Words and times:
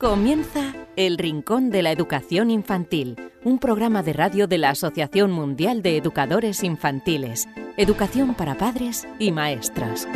Comienza 0.00 0.76
El 0.94 1.18
Rincón 1.18 1.70
de 1.70 1.82
la 1.82 1.90
Educación 1.90 2.52
Infantil, 2.52 3.16
un 3.42 3.58
programa 3.58 4.04
de 4.04 4.12
radio 4.12 4.46
de 4.46 4.56
la 4.56 4.70
Asociación 4.70 5.32
Mundial 5.32 5.82
de 5.82 5.96
Educadores 5.96 6.62
Infantiles, 6.62 7.48
Educación 7.76 8.34
para 8.36 8.56
Padres 8.56 9.08
y 9.18 9.32
Maestras. 9.32 10.06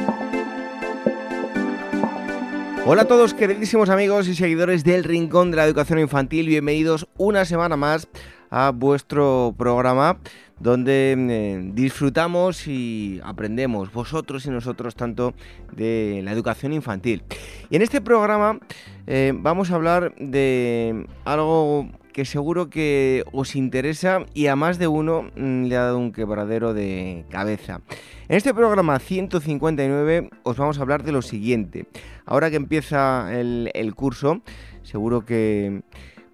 Hola 2.87 3.03
a 3.03 3.09
todos 3.09 3.35
queridísimos 3.35 3.91
amigos 3.91 4.29
y 4.29 4.37
seguidores 4.37 4.85
del 4.85 5.03
Rincón 5.03 5.51
de 5.51 5.57
la 5.57 5.65
Educación 5.67 5.99
Infantil, 5.99 6.47
bienvenidos 6.47 7.09
una 7.19 7.45
semana 7.45 7.77
más 7.77 8.07
a 8.51 8.71
vuestro 8.71 9.53
programa 9.59 10.19
donde 10.61 11.17
eh, 11.19 11.71
disfrutamos 11.75 12.69
y 12.69 13.21
aprendemos 13.25 13.93
vosotros 13.93 14.47
y 14.47 14.51
nosotros 14.51 14.95
tanto 14.95 15.35
de 15.73 16.21
la 16.23 16.31
educación 16.31 16.73
infantil. 16.73 17.25
Y 17.69 17.77
en 17.77 17.83
este 17.83 18.01
programa 18.01 18.61
eh, 19.07 19.33
vamos 19.35 19.71
a 19.71 19.75
hablar 19.75 20.15
de 20.17 21.07
algo 21.25 21.89
que 22.13 22.25
seguro 22.25 22.69
que 22.69 23.25
os 23.33 23.57
interesa 23.57 24.27
y 24.35 24.47
a 24.47 24.57
más 24.57 24.79
de 24.79 24.87
uno 24.87 25.31
mm, 25.37 25.65
le 25.65 25.77
ha 25.77 25.85
dado 25.85 25.99
un 25.99 26.13
quebradero 26.13 26.75
de 26.75 27.25
cabeza. 27.31 27.81
En 28.29 28.37
este 28.37 28.55
programa 28.55 28.99
159 28.99 30.31
os 30.43 30.57
vamos 30.57 30.79
a 30.79 30.83
hablar 30.83 31.03
de 31.03 31.13
lo 31.13 31.23
siguiente. 31.23 31.87
Ahora 32.27 32.51
que 32.51 32.57
empieza 32.57 33.29
el, 33.33 33.71
el 33.75 33.95
curso, 33.95 34.43
seguro 34.83 35.25
que 35.25 35.83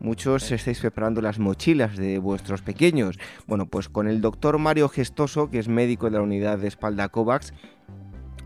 Muchos 0.01 0.53
estáis 0.53 0.79
preparando 0.79 1.21
las 1.21 1.41
mochilas 1.41 1.97
de 1.97 2.21
vuestros 2.21 2.63
pequeños. 2.63 3.19
Bueno, 3.49 3.67
pues 3.67 3.89
con 3.89 4.07
el 4.07 4.21
doctor 4.21 4.59
Mario 4.59 4.89
Gestoso, 4.89 5.51
que 5.51 5.59
es 5.59 5.67
médico 5.67 6.07
de 6.07 6.19
la 6.19 6.23
unidad 6.23 6.59
de 6.59 6.69
espalda 6.69 7.09
COVAX, 7.09 7.53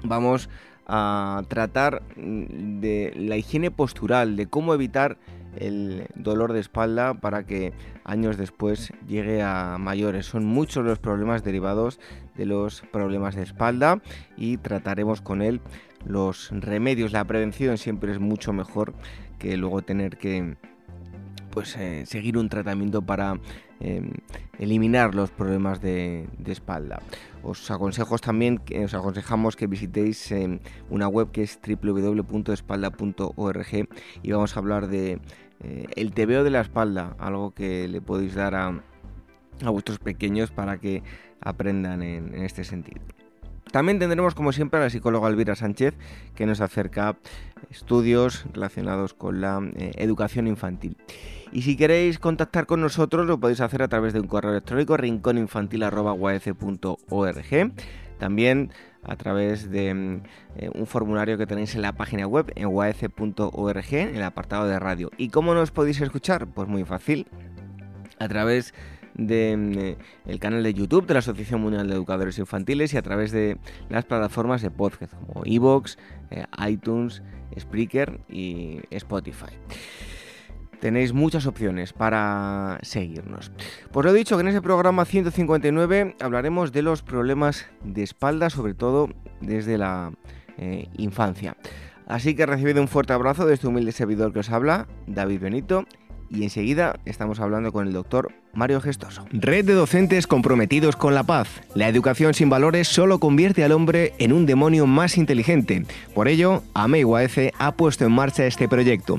vamos 0.03 0.49
a 0.49 0.72
tratar 0.87 2.03
mm, 2.17 2.81
de 2.81 3.13
la 3.17 3.37
higiene 3.37 3.71
postural, 3.71 4.37
de 4.37 4.47
cómo 4.47 4.75
evitar 4.75 5.19
el 5.57 6.07
dolor 6.15 6.53
de 6.53 6.61
espalda 6.61 7.15
para 7.15 7.45
que 7.45 7.73
años 8.05 8.37
después 8.37 8.93
llegue 9.07 9.43
a 9.43 9.77
mayores. 9.79 10.27
Son 10.27 10.45
muchos 10.45 10.85
los 10.85 10.99
problemas 10.99 11.45
derivados 11.45 12.01
de 12.37 12.47
los 12.47 12.83
problemas 12.93 13.35
de 13.35 13.43
espalda 13.43 14.01
y 14.37 14.57
trataremos 14.57 15.21
con 15.21 15.43
él 15.43 15.61
los 16.05 16.51
remedios. 16.53 17.13
La 17.13 17.25
prevención 17.25 17.79
siempre 17.79 18.13
es 18.13 18.19
mucho 18.19 18.53
mejor 18.53 18.95
que 19.39 19.57
luego 19.57 19.83
tener 19.83 20.17
que 20.17 20.57
pues 21.51 21.77
eh, 21.77 22.07
seguir 22.07 22.39
un 22.39 22.49
tratamiento 22.49 23.03
para 23.03 23.39
em, 23.83 24.13
eliminar 24.59 25.15
los 25.15 25.31
problemas 25.31 25.81
de, 25.81 26.29
espalda. 26.47 27.01
Os 27.43 27.71
aconsejo 27.71 28.19
también, 28.19 28.61
os 28.85 28.93
aconsejamos 28.95 29.57
que 29.57 29.67
visitéis 29.67 30.31
em, 30.33 30.61
una 30.91 31.09
web 31.09 31.31
que 31.33 31.43
es 31.43 31.59
www.espalda.org 31.61 33.89
y 34.23 34.31
vamos 34.31 34.57
a 34.57 34.61
hablar 34.61 34.89
de 34.89 35.21
eh, 35.61 35.87
el 35.97 36.13
tebeo 36.13 36.45
de 36.45 36.51
la 36.51 36.61
espalda, 36.61 37.17
algo 37.19 37.53
que 37.53 37.89
le 37.89 38.01
podéis 38.01 38.35
dar 38.35 38.55
a, 38.55 38.81
vuestros 39.65 39.99
pequeños 39.99 40.51
para 40.51 40.79
que 40.79 41.03
aprendan 41.41 42.03
en 42.03 42.35
este 42.35 42.65
sentido. 42.65 43.01
También 43.71 43.99
tendremos, 43.99 44.35
como 44.35 44.53
siempre, 44.53 44.81
a 44.81 44.83
la 44.83 44.91
psicóloga 44.91 45.29
Elvira 45.29 45.55
Sánchez, 45.55 45.95
que 46.35 46.47
nos 46.47 46.61
acerca 46.61 47.17
estudios 47.71 48.45
relacionados 48.53 49.15
con 49.15 49.41
la 49.41 49.61
eh, 49.77 49.93
educación 49.97 50.47
infantil. 50.47 50.97
Y 51.53 51.63
si 51.63 51.77
queréis 51.77 52.19
contactar 52.19 52.67
con 52.67 52.81
nosotros, 52.81 53.27
lo 53.27 53.39
podéis 53.39 53.61
hacer 53.61 53.83
a 53.83 53.89
través 53.89 54.13
de 54.13 54.21
un 54.21 54.27
correo 54.27 54.53
electrónico 54.53 54.97
rincóninfantil.org. 54.97 57.73
También 58.19 58.71
a 59.05 59.17
través 59.17 59.71
de 59.71 60.21
eh, 60.57 60.71
un 60.75 60.87
formulario 60.87 61.37
que 61.37 61.47
tenéis 61.47 61.75
en 61.75 61.83
la 61.83 61.93
página 61.93 62.27
web 62.27 62.53
en 62.55 62.67
uac.org, 62.67 63.95
en 63.95 64.17
el 64.17 64.23
apartado 64.23 64.67
de 64.67 64.79
radio. 64.79 65.11
¿Y 65.17 65.31
cómo 65.31 65.55
nos 65.55 65.71
podéis 65.71 66.01
escuchar? 66.01 66.47
Pues 66.47 66.69
muy 66.69 66.85
fácil, 66.85 67.27
a 68.19 68.29
través 68.29 68.75
del 69.15 69.97
mm, 70.27 70.37
canal 70.39 70.63
de 70.63 70.75
YouTube 70.75 71.07
de 71.07 71.15
la 71.15 71.21
Asociación 71.21 71.61
Mundial 71.61 71.89
de 71.89 71.95
Educadores 71.95 72.39
Infantiles 72.39 72.95
y 72.95 72.97
a 72.97 73.03
través 73.03 73.33
de 73.33 73.59
las 73.89 74.05
plataformas 74.05 74.63
de 74.63 74.71
podcast 74.71 75.15
como 75.15 75.43
Evox, 75.45 75.99
eh, 76.31 76.45
iTunes, 76.69 77.23
Spreaker 77.59 78.21
y 78.29 78.81
Spotify. 78.91 79.53
Tenéis 80.81 81.13
muchas 81.13 81.47
opciones 81.47 81.93
para 81.93 82.81
seguirnos. 82.83 83.53
Pues 83.93 84.05
lo 84.05 84.11
he 84.11 84.19
dicho 84.19 84.37
que 84.37 84.41
en 84.41 84.49
ese 84.49 84.61
programa 84.61 85.05
159 85.05 86.17
hablaremos 86.21 86.73
de 86.73 86.83
los 86.83 87.03
problemas 87.03 87.67
de 87.85 88.03
espalda, 88.03 88.51
sobre 88.51 88.75
todo 88.75 89.09
desde 89.41 89.79
la 89.79 90.13
eh, 90.59 90.89
infancia. 90.97 91.57
Así 92.07 92.35
que 92.35 92.47
recibido 92.47 92.81
un 92.81 92.89
fuerte 92.89 93.13
abrazo 93.13 93.47
de 93.47 93.55
este 93.55 93.69
humilde 93.69 93.93
servidor 93.93 94.33
que 94.33 94.41
os 94.41 94.51
habla, 94.51 94.89
David 95.07 95.41
Benito, 95.41 95.87
y 96.33 96.43
enseguida 96.45 96.99
estamos 97.05 97.41
hablando 97.41 97.73
con 97.73 97.87
el 97.87 97.93
doctor 97.93 98.33
Mario 98.55 98.81
Gestoso. 98.81 99.25
Red 99.33 99.65
de 99.65 99.75
docentes 99.75 100.27
comprometidos 100.27 100.97
con 100.97 101.15
la 101.15 101.25
paz. 101.25 101.49
La 101.75 101.89
educación 101.89 102.35
sin 102.35 102.51
valores 102.51 102.89
solo 102.89 103.19
convierte 103.19 103.65
al 103.65 103.73
hombre 103.73 104.15
en 104.19 104.33
un 104.33 104.47
demonio 104.47 104.87
más 104.87 105.19
inteligente. 105.19 105.85
Por 106.15 106.29
ello, 106.29 106.63
AMEIUAF 106.75 107.39
ha 107.59 107.73
puesto 107.73 108.05
en 108.05 108.13
marcha 108.13 108.47
este 108.47 108.69
proyecto. 108.69 109.19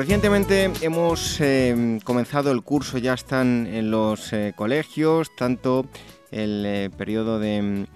Recientemente 0.00 0.72
hemos 0.80 1.42
eh, 1.42 2.00
comenzado 2.04 2.52
el 2.52 2.62
curso, 2.62 2.96
ya 2.96 3.12
están 3.12 3.66
en 3.66 3.90
los 3.90 4.32
eh, 4.32 4.54
colegios, 4.56 5.30
tanto 5.36 5.84
el 6.30 6.64
eh, 6.64 6.90
periodo 6.96 7.38
de 7.38 7.86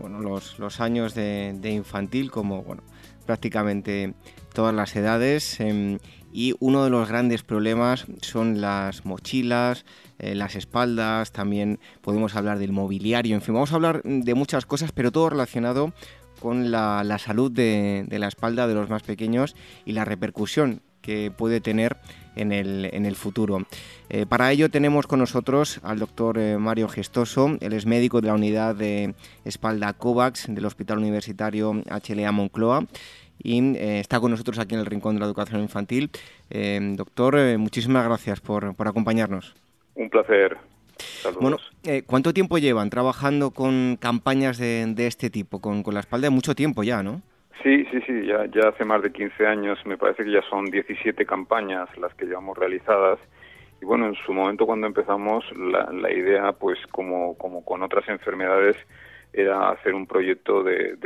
bueno, 0.00 0.18
los, 0.18 0.80
años 0.80 1.14
de, 1.14 1.56
infantil 1.62 2.32
como 2.32 2.64
bueno, 2.64 2.82
prácticamente 3.26 4.14
todas 4.52 4.74
las 4.74 4.96
edades. 4.96 5.60
Em, 5.60 6.00
y 6.32 6.56
uno 6.58 6.82
de 6.82 6.90
los 6.90 7.08
grandes 7.08 7.44
problemas 7.44 8.06
son 8.22 8.60
las 8.60 9.04
mochilas, 9.04 9.84
las 10.18 10.56
espaldas, 10.56 11.30
también 11.30 11.78
podemos 12.00 12.34
hablar 12.34 12.58
del 12.58 12.72
mobiliario, 12.72 13.36
en 13.36 13.42
fin, 13.42 13.54
vamos 13.54 13.70
a 13.70 13.76
hablar 13.76 14.02
de 14.02 14.34
muchas 14.34 14.66
cosas, 14.66 14.90
pero 14.90 15.12
todo 15.12 15.30
relacionado 15.30 15.92
con 16.40 16.72
la, 16.72 17.18
salud 17.20 17.52
de, 17.52 18.04
de, 18.08 18.18
la 18.18 18.26
espalda 18.26 18.66
de 18.66 18.74
los 18.74 18.90
más 18.90 19.04
pequeños 19.04 19.54
y 19.84 19.92
la 19.92 20.04
repercusión 20.04 20.82
que 21.02 21.30
puede 21.30 21.60
tener 21.60 21.96
en 22.36 22.52
el, 22.52 22.88
en 22.92 23.06
el 23.06 23.16
futuro. 23.16 23.66
Eh, 24.08 24.26
para 24.26 24.50
ello 24.52 24.70
tenemos 24.70 25.06
con 25.06 25.18
nosotros 25.18 25.80
al 25.82 25.98
doctor 25.98 26.38
eh, 26.38 26.58
Mario 26.58 26.88
Gestoso, 26.88 27.56
él 27.60 27.72
es 27.72 27.86
médico 27.86 28.20
de 28.20 28.28
la 28.28 28.34
unidad 28.34 28.74
de 28.74 29.14
espalda 29.44 29.92
COVAX 29.92 30.46
del 30.48 30.64
Hospital 30.64 30.98
Universitario 30.98 31.72
HLA 31.72 32.32
Moncloa 32.32 32.86
y 33.42 33.76
eh, 33.76 34.00
está 34.00 34.20
con 34.20 34.30
nosotros 34.30 34.58
aquí 34.58 34.74
en 34.74 34.80
el 34.80 34.86
Rincón 34.86 35.14
de 35.14 35.20
la 35.20 35.26
Educación 35.26 35.60
Infantil. 35.60 36.10
doctor, 36.96 37.58
muchísimas 37.58 38.04
gracias 38.04 38.40
por, 38.40 38.74
por, 38.74 38.88
acompañarnos. 38.88 39.54
Un 39.94 40.08
placer. 40.08 40.56
Bueno, 41.40 41.56
¿cuánto 42.06 42.32
tiempo 42.32 42.58
llevan 42.58 42.90
trabajando 42.90 43.50
con 43.50 43.96
campañas 43.98 44.58
de, 44.58 44.86
de 44.94 45.06
este 45.06 45.30
tipo, 45.30 45.60
con, 45.60 45.82
con 45.82 45.94
la 45.94 46.00
espalda? 46.00 46.30
Mucho 46.30 46.54
tiempo 46.54 46.82
ya, 46.82 47.02
¿no? 47.02 47.22
Sí, 47.62 47.84
sí, 47.90 48.00
sí, 48.06 48.26
ya, 48.26 48.46
ya 48.46 48.68
hace 48.68 48.84
más 48.84 49.02
de 49.02 49.12
15 49.12 49.46
años, 49.46 49.78
me 49.84 49.98
parece 49.98 50.24
que 50.24 50.32
ya 50.32 50.42
son 50.48 50.66
17 50.66 51.26
campañas 51.26 51.88
las 51.98 52.14
que 52.14 52.26
llevamos 52.26 52.56
realizadas. 52.56 53.18
Y 53.80 53.84
bueno, 53.84 54.06
en 54.06 54.14
su 54.14 54.32
momento 54.32 54.66
cuando 54.66 54.86
empezamos, 54.86 55.44
la, 55.56 55.90
la 55.92 56.12
idea, 56.12 56.52
pues 56.52 56.78
como, 56.90 57.36
como 57.36 57.64
con 57.64 57.82
otras 57.82 58.08
enfermedades, 58.08 58.76
era 59.32 59.70
hacer 59.70 59.94
un 59.94 60.06
proyecto 60.06 60.62
de, 60.62 60.96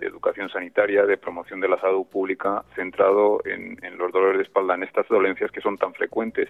educación 0.00 0.48
sanitaria, 0.48 1.06
de 1.06 1.16
promoción 1.16 1.60
de 1.60 1.68
la 1.68 1.78
salud 1.80 2.06
pública, 2.06 2.64
centrado 2.74 3.40
en, 3.44 3.78
los 3.96 4.12
dolores 4.12 4.38
de 4.38 4.42
espalda, 4.44 4.74
en 4.74 4.82
estas 4.82 5.06
dolencias 5.08 5.50
que 5.52 5.60
son 5.60 5.78
tan 5.78 5.94
frecuentes 5.94 6.48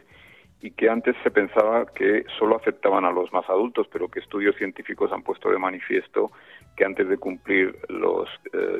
y 0.61 0.71
que 0.71 0.89
antes 0.89 1.15
se 1.23 1.31
pensaba 1.31 1.85
que 1.87 2.25
solo 2.39 2.57
afectaban 2.57 3.05
a 3.05 3.13
los 3.13 3.31
más 3.33 3.49
adultos, 3.51 3.87
pero 3.93 4.09
que 4.09 4.21
estudios 4.21 4.57
científicos 4.57 5.13
han 5.13 5.23
puesto 5.23 5.51
de 5.51 5.59
manifiesto 5.59 6.33
que 6.77 6.85
antes 6.85 7.09
de 7.09 7.17
cumplir 7.17 7.79
los 7.89 8.29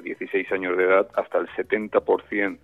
16 0.03 0.35
eh, 0.51 0.55
años 0.55 0.77
de 0.77 0.85
edad, 0.85 1.09
hasta 1.15 1.39
el 1.39 1.49
70% 1.49 2.59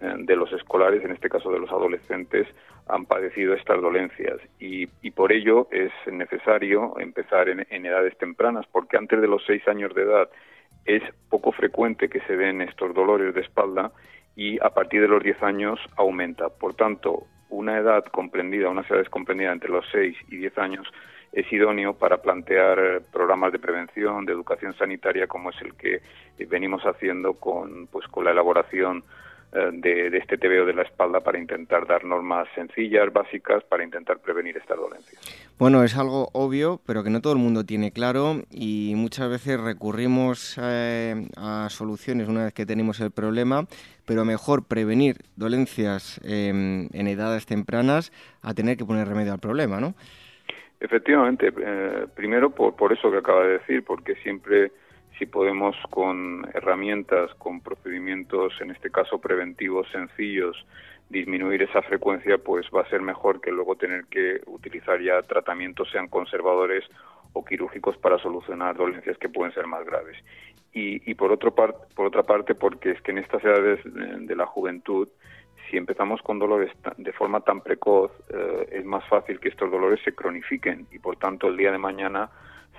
eh, 0.00 0.14
de 0.18 0.36
los 0.36 0.52
escolares, 0.52 1.04
en 1.04 1.12
este 1.12 1.28
caso 1.28 1.50
de 1.50 1.60
los 1.60 1.70
adolescentes, 1.70 2.46
han 2.88 3.06
padecido 3.06 3.54
estas 3.54 3.80
dolencias 3.80 4.38
y, 4.58 4.86
por 5.12 5.32
ello 5.32 5.68
es 5.70 5.92
necesario 6.12 6.98
empezar 6.98 7.48
en, 7.48 7.86
edades 7.86 8.16
tempranas, 8.18 8.66
porque 8.70 8.96
antes 8.96 9.20
de 9.20 9.28
los 9.28 9.42
seis 9.46 9.66
años 9.68 9.94
de 9.94 10.02
edad 10.02 10.28
es 10.84 11.02
poco 11.30 11.52
frecuente 11.52 12.08
que 12.08 12.20
se 12.22 12.36
den 12.36 12.60
estos 12.60 12.92
dolores 12.92 13.34
de 13.34 13.40
espalda 13.40 13.92
y 14.36 14.58
a 14.62 14.70
partir 14.70 15.00
de 15.00 15.08
los 15.08 15.22
10 15.22 15.42
años 15.44 15.80
aumenta. 15.96 16.48
Por 16.48 16.74
tanto, 16.74 17.26
una 17.48 17.78
edad 17.78 18.04
comprendida, 18.06 18.68
una 18.68 18.82
edad 18.82 19.06
comprendida 19.06 19.52
entre 19.52 19.70
los 19.70 19.86
6 19.92 20.16
y 20.28 20.36
10 20.36 20.58
años 20.58 20.86
es 21.34 21.52
idóneo 21.52 21.94
para 21.94 22.18
plantear 22.18 23.02
programas 23.12 23.52
de 23.52 23.58
prevención, 23.58 24.24
de 24.24 24.32
educación 24.32 24.74
sanitaria, 24.74 25.26
como 25.26 25.50
es 25.50 25.60
el 25.60 25.74
que 25.74 26.00
venimos 26.46 26.82
haciendo 26.84 27.34
con, 27.34 27.88
pues, 27.88 28.06
con 28.06 28.24
la 28.24 28.30
elaboración 28.30 29.02
eh, 29.52 29.70
de, 29.72 30.16
este 30.18 30.36
TVO 30.36 30.64
de 30.64 30.74
la 30.74 30.82
espalda 30.82 31.20
para 31.20 31.38
intentar 31.38 31.86
dar 31.86 32.04
normas 32.04 32.48
sencillas, 32.56 33.12
básicas, 33.12 33.62
para 33.64 33.84
intentar 33.84 34.18
prevenir 34.18 34.56
estas 34.56 34.76
dolencias. 34.76 35.20
Bueno, 35.58 35.84
es 35.84 35.96
algo 35.96 36.28
obvio, 36.32 36.80
pero 36.86 37.04
que 37.04 37.10
no 37.10 37.20
todo 37.20 37.32
el 37.34 37.38
mundo 37.38 37.64
tiene 37.64 37.92
claro 37.92 38.42
y 38.50 38.94
muchas 38.96 39.30
veces 39.30 39.60
recurrimos 39.60 40.58
eh, 40.60 41.28
a 41.36 41.68
soluciones 41.70 42.28
una 42.28 42.44
vez 42.44 42.52
que 42.52 42.66
tenemos 42.66 43.00
el 43.00 43.12
problema, 43.12 43.66
pero 44.06 44.24
mejor 44.24 44.64
prevenir 44.66 45.18
dolencias 45.36 46.20
em, 46.24 46.88
en 46.92 47.06
edades 47.06 47.46
tempranas 47.46 48.12
a 48.42 48.54
tener 48.54 48.76
que 48.76 48.84
poner 48.84 49.06
remedio 49.06 49.32
al 49.32 49.38
problema, 49.40 49.80
¿no? 49.80 49.94
Efectivamente, 50.84 51.50
eh, 51.56 52.06
primero 52.14 52.50
por, 52.50 52.76
por 52.76 52.92
eso 52.92 53.10
que 53.10 53.16
acaba 53.16 53.46
de 53.46 53.58
decir, 53.58 53.82
porque 53.84 54.16
siempre 54.16 54.70
si 55.18 55.24
podemos 55.24 55.74
con 55.88 56.46
herramientas, 56.52 57.32
con 57.36 57.62
procedimientos, 57.62 58.52
en 58.60 58.70
este 58.70 58.90
caso 58.90 59.18
preventivos 59.18 59.88
sencillos, 59.90 60.66
disminuir 61.08 61.62
esa 61.62 61.80
frecuencia, 61.80 62.36
pues 62.36 62.66
va 62.74 62.82
a 62.82 62.88
ser 62.90 63.00
mejor 63.00 63.40
que 63.40 63.50
luego 63.50 63.76
tener 63.76 64.04
que 64.10 64.42
utilizar 64.44 65.00
ya 65.00 65.22
tratamientos, 65.22 65.90
sean 65.90 66.08
conservadores 66.08 66.84
o 67.32 67.42
quirúrgicos, 67.42 67.96
para 67.96 68.18
solucionar 68.18 68.76
dolencias 68.76 69.16
que 69.16 69.30
pueden 69.30 69.54
ser 69.54 69.66
más 69.66 69.86
graves. 69.86 70.18
Y, 70.76 71.14
por, 71.14 71.32
otro 71.32 71.54
por 71.54 72.06
otra 72.06 72.24
parte, 72.24 72.54
porque 72.54 72.90
es 72.90 73.00
que 73.00 73.12
en 73.12 73.18
estas 73.18 73.42
edades 73.42 73.80
de 73.84 74.36
la 74.36 74.44
juventud, 74.44 75.08
si 75.74 75.78
empezamos 75.78 76.22
con 76.22 76.38
dolores 76.38 76.70
de 76.98 77.12
forma 77.12 77.40
tan 77.40 77.60
precoz, 77.60 78.12
eh, 78.32 78.68
es 78.70 78.84
más 78.84 79.04
fácil 79.08 79.40
que 79.40 79.48
estos 79.48 79.72
dolores 79.72 79.98
se 80.04 80.14
cronifiquen 80.14 80.86
y, 80.92 81.00
por 81.00 81.16
tanto, 81.16 81.48
el 81.48 81.56
día 81.56 81.72
de 81.72 81.78
mañana 81.78 82.30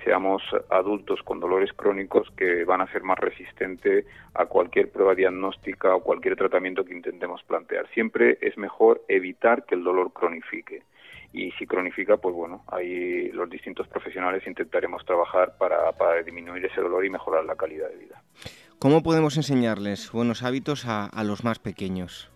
seamos 0.02 0.42
adultos 0.70 1.20
con 1.22 1.38
dolores 1.38 1.74
crónicos 1.74 2.26
que 2.38 2.64
van 2.64 2.80
a 2.80 2.90
ser 2.90 3.02
más 3.02 3.18
resistentes 3.18 4.06
a 4.32 4.46
cualquier 4.46 4.90
prueba 4.90 5.14
diagnóstica 5.14 5.94
o 5.94 6.02
cualquier 6.02 6.36
tratamiento 6.36 6.86
que 6.86 6.94
intentemos 6.94 7.42
plantear. 7.42 7.86
Siempre 7.92 8.38
es 8.40 8.56
mejor 8.56 9.02
evitar 9.08 9.66
que 9.66 9.74
el 9.74 9.84
dolor 9.84 10.14
cronifique. 10.14 10.84
Y 11.34 11.50
si 11.58 11.66
cronifica, 11.66 12.16
pues 12.16 12.34
bueno, 12.34 12.64
ahí 12.68 13.30
los 13.32 13.50
distintos 13.50 13.86
profesionales 13.88 14.46
intentaremos 14.46 15.04
trabajar 15.04 15.58
para, 15.58 15.92
para 15.92 16.22
disminuir 16.22 16.64
ese 16.64 16.80
dolor 16.80 17.04
y 17.04 17.10
mejorar 17.10 17.44
la 17.44 17.56
calidad 17.56 17.90
de 17.90 17.96
vida. 17.96 18.22
¿Cómo 18.78 19.02
podemos 19.02 19.36
enseñarles 19.36 20.12
buenos 20.12 20.42
hábitos 20.42 20.84
a, 20.86 21.10
los 21.24 21.44
más 21.44 21.58
pequeños? 21.58 22.30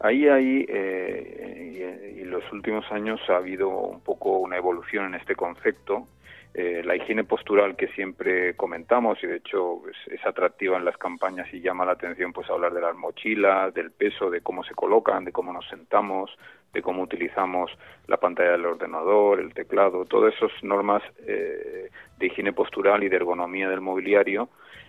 Ahí, 0.00 0.28
ahí, 0.28 0.64
eh, 0.68 2.14
y 2.16 2.22
en 2.22 2.30
los 2.30 2.44
últimos 2.52 2.84
años 2.92 3.20
ha 3.28 3.36
habido 3.36 3.68
un 3.68 4.00
poco 4.00 4.38
una 4.38 4.56
evolución 4.56 5.06
en 5.06 5.14
este 5.14 5.34
concepto. 5.34 6.06
Eh, 6.54 6.82
la 6.84 6.96
higiene 6.96 7.24
postural 7.24 7.76
que 7.76 7.88
siempre 7.88 8.54
comentamos 8.56 9.22
y 9.22 9.26
de 9.26 9.36
hecho 9.36 9.82
es, 10.10 10.24
atractiva 10.26 10.76
en 10.76 10.84
las 10.84 10.96
campañas 10.96 11.46
y 11.52 11.60
llama 11.60 11.84
la 11.84 11.92
atención 11.92 12.32
pues 12.32 12.48
hablar 12.48 12.72
de 12.72 12.80
las 12.80 12.96
mochilas, 12.96 13.72
del 13.74 13.90
peso, 13.90 14.30
de 14.30 14.40
cómo 14.40 14.64
se 14.64 14.74
colocan, 14.74 15.24
de 15.24 15.32
cómo 15.32 15.52
nos 15.52 15.68
sentamos, 15.68 16.30
de 16.72 16.82
cómo 16.82 17.02
utilizamos 17.02 17.70
la 18.06 18.16
pantalla 18.16 18.52
del 18.52 18.66
ordenador, 18.66 19.40
el 19.40 19.52
teclado, 19.52 20.04
todas 20.04 20.34
esas 20.34 20.50
normas 20.62 21.02
eh, 21.26 21.90
de 22.18 22.26
higiene 22.26 22.52
postural 22.52 23.04
y 23.04 23.08
de 23.08 23.16
ergonomía 23.16 23.68
del 23.68 23.80
mobiliario 23.80 24.48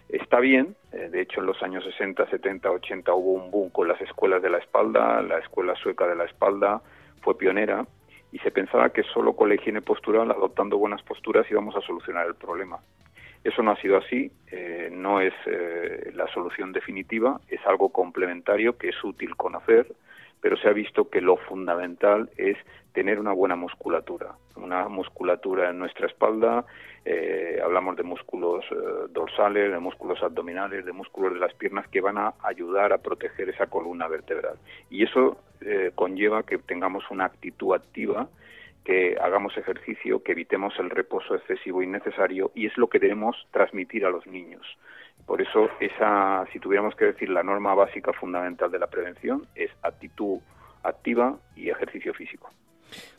está 0.10 0.40
bien. 0.40 0.76
Eh, 0.92 1.10
de 1.10 1.22
hecho, 1.22 1.40
en 1.40 1.48
los 1.48 1.62
años 1.64 1.84
60, 1.84 2.30
70, 2.30 2.70
80 2.70 3.14
hubo 3.14 3.34
un 3.34 3.52
boom 3.52 3.70
con 3.70 3.88
las 3.88 4.02
escuelas 4.02 4.42
de 4.42 4.50
la 4.50 4.58
espalda, 4.58 5.22
la 5.22 5.40
escuela 5.40 5.76
sueca 5.76 6.08
de 6.08 6.16
la 6.16 6.26
espalda 6.26 6.82
fue 7.22 7.38
pionera 7.38 7.86
y 8.32 8.40
se 8.40 8.52
pensaba 8.52 8.90
que 8.90 9.04
solo 9.04 9.34
con 9.36 9.50
la 9.50 9.56
higiene 9.56 9.82
postural, 9.82 10.30
adoptando 10.32 10.78
buenas 10.78 11.02
posturas, 11.04 11.50
íbamos 11.50 11.76
a 11.76 11.82
solucionar 11.82 12.28
el 12.28 12.36
problema. 12.36 12.80
Eso 13.44 13.64
no 13.64 13.72
ha 13.72 13.78
sido 13.78 13.98
así, 13.98 14.32
eh, 14.52 14.90
no 14.92 15.22
es 15.22 15.34
eh, 15.46 16.12
la 16.14 16.28
solución 16.28 16.74
definitiva, 16.74 17.40
es 17.48 17.66
algo 17.66 17.90
complementario 17.90 18.78
que 18.78 18.90
es 18.90 19.04
útil 19.04 19.36
conocer, 19.36 19.88
pero 20.42 20.58
se 20.58 20.68
ha 20.68 20.74
visto 20.74 21.10
que 21.10 21.22
lo 21.22 21.38
fundamental 21.38 22.30
es 22.38 22.58
tener 22.94 23.20
una 23.20 23.34
buena 23.34 23.56
musculatura, 23.56 24.36
una 24.56 24.88
musculatura 24.88 25.70
en 25.70 25.80
nuestra 25.80 26.08
espalda, 26.08 26.66
eh, 27.06 27.60
hablamos 27.64 27.96
de 27.96 28.04
músculos 28.04 28.66
eh, 28.72 28.76
dorsales, 29.10 29.72
de 29.72 29.80
músculos 29.80 30.22
abdominales, 30.22 30.86
de 30.86 30.92
músculos 30.92 31.34
de 31.34 31.40
las 31.40 31.54
piernas 31.54 31.88
que 31.88 32.02
van 32.02 32.18
a 32.18 32.34
ayudar 32.44 32.92
a 32.94 32.98
proteger 32.98 33.50
esa 33.50 33.68
columna 33.68 34.08
vertebral. 34.08 34.58
Y 34.90 35.04
eso 35.04 35.38
eh, 35.62 35.92
conlleva 35.96 36.44
que 36.44 36.58
tengamos 36.58 37.10
una 37.10 37.26
actitud 37.26 37.74
activa, 37.74 38.28
que 38.84 39.18
hagamos 39.22 39.58
ejercicio, 39.58 40.24
que 40.24 40.34
evitemos 40.34 40.74
el 40.80 40.90
reposo 40.90 41.36
excesivo 41.36 41.82
innecesario 41.82 42.52
y 42.56 42.66
es 42.66 42.78
lo 42.78 42.88
que 42.88 43.00
debemos 43.00 43.48
transmitir 43.52 44.06
a 44.06 44.10
los 44.10 44.26
niños. 44.28 44.66
Por 45.30 45.44
eso, 45.44 45.70
esa, 45.80 46.44
si 46.52 46.58
tuviéramos 46.58 46.96
que 46.96 47.06
decir 47.06 47.30
la 47.30 47.44
norma 47.44 47.76
básica 47.76 48.12
fundamental 48.14 48.72
de 48.72 48.80
la 48.80 48.88
prevención, 48.88 49.46
es 49.54 49.70
actitud 49.84 50.40
activa 50.82 51.38
y 51.56 51.70
ejercicio 51.70 52.16
físico. 52.16 52.50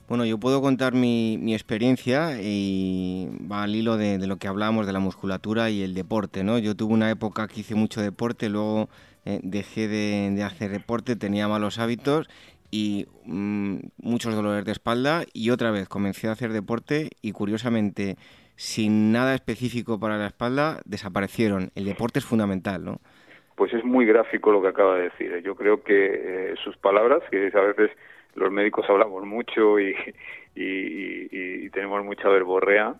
Bueno, 0.08 0.24
yo 0.24 0.36
puedo 0.36 0.60
contar 0.60 0.92
mi, 0.92 1.54
experiencia 1.54 2.42
y 2.42 3.28
va 3.48 3.62
al 3.62 3.76
hilo 3.76 3.96
de, 3.96 4.18
lo 4.26 4.38
que 4.38 4.48
hablábamos 4.48 4.88
de 4.88 4.92
la 4.92 4.98
musculatura 4.98 5.70
y 5.70 5.82
el 5.82 5.94
deporte, 5.94 6.42
¿no? 6.42 6.58
Yo 6.58 6.74
tuve 6.74 6.94
una 6.94 7.12
época 7.12 7.46
que 7.46 7.60
hice 7.60 7.76
mucho 7.76 8.02
deporte, 8.02 8.48
luego 8.48 8.88
eh, 9.24 9.38
dejé 9.44 9.86
de, 9.86 10.42
hacer 10.42 10.72
deporte, 10.72 11.14
tenía 11.14 11.46
malos 11.46 11.78
hábitos 11.78 12.28
y 12.72 13.06
mm, 13.24 13.76
muchos 13.98 14.34
dolores 14.34 14.64
de 14.64 14.72
espalda 14.72 15.22
y 15.32 15.50
otra 15.50 15.70
vez 15.70 15.88
comencé 15.88 16.26
a 16.26 16.32
hacer 16.32 16.52
deporte 16.52 17.10
y 17.22 17.30
curiosamente 17.30 18.16
sin 18.60 19.10
nada 19.10 19.34
específico 19.34 19.98
para 19.98 20.18
la 20.18 20.26
espalda, 20.26 20.82
desaparecieron. 20.84 21.70
El 21.74 21.86
deporte 21.86 22.18
es 22.18 22.26
fundamental, 22.26 22.84
¿no? 22.84 23.00
Pues 23.56 23.72
es 23.72 23.82
muy 23.84 24.04
gráfico 24.04 24.52
lo 24.52 24.60
que 24.60 24.68
acaba 24.68 24.96
de 24.96 25.04
decir. 25.04 25.32
¿eh? 25.32 25.40
Yo 25.42 25.54
creo 25.54 25.82
que 25.82 26.50
eh, 26.52 26.54
sus 26.62 26.76
palabras, 26.76 27.22
que 27.30 27.50
a 27.54 27.60
veces 27.60 27.90
los 28.34 28.52
médicos 28.52 28.84
hablamos 28.90 29.24
mucho 29.24 29.80
y, 29.80 29.96
y, 30.54 31.70
tenemos 31.70 32.04
mucha 32.04 32.28
verborrea, 32.28 32.96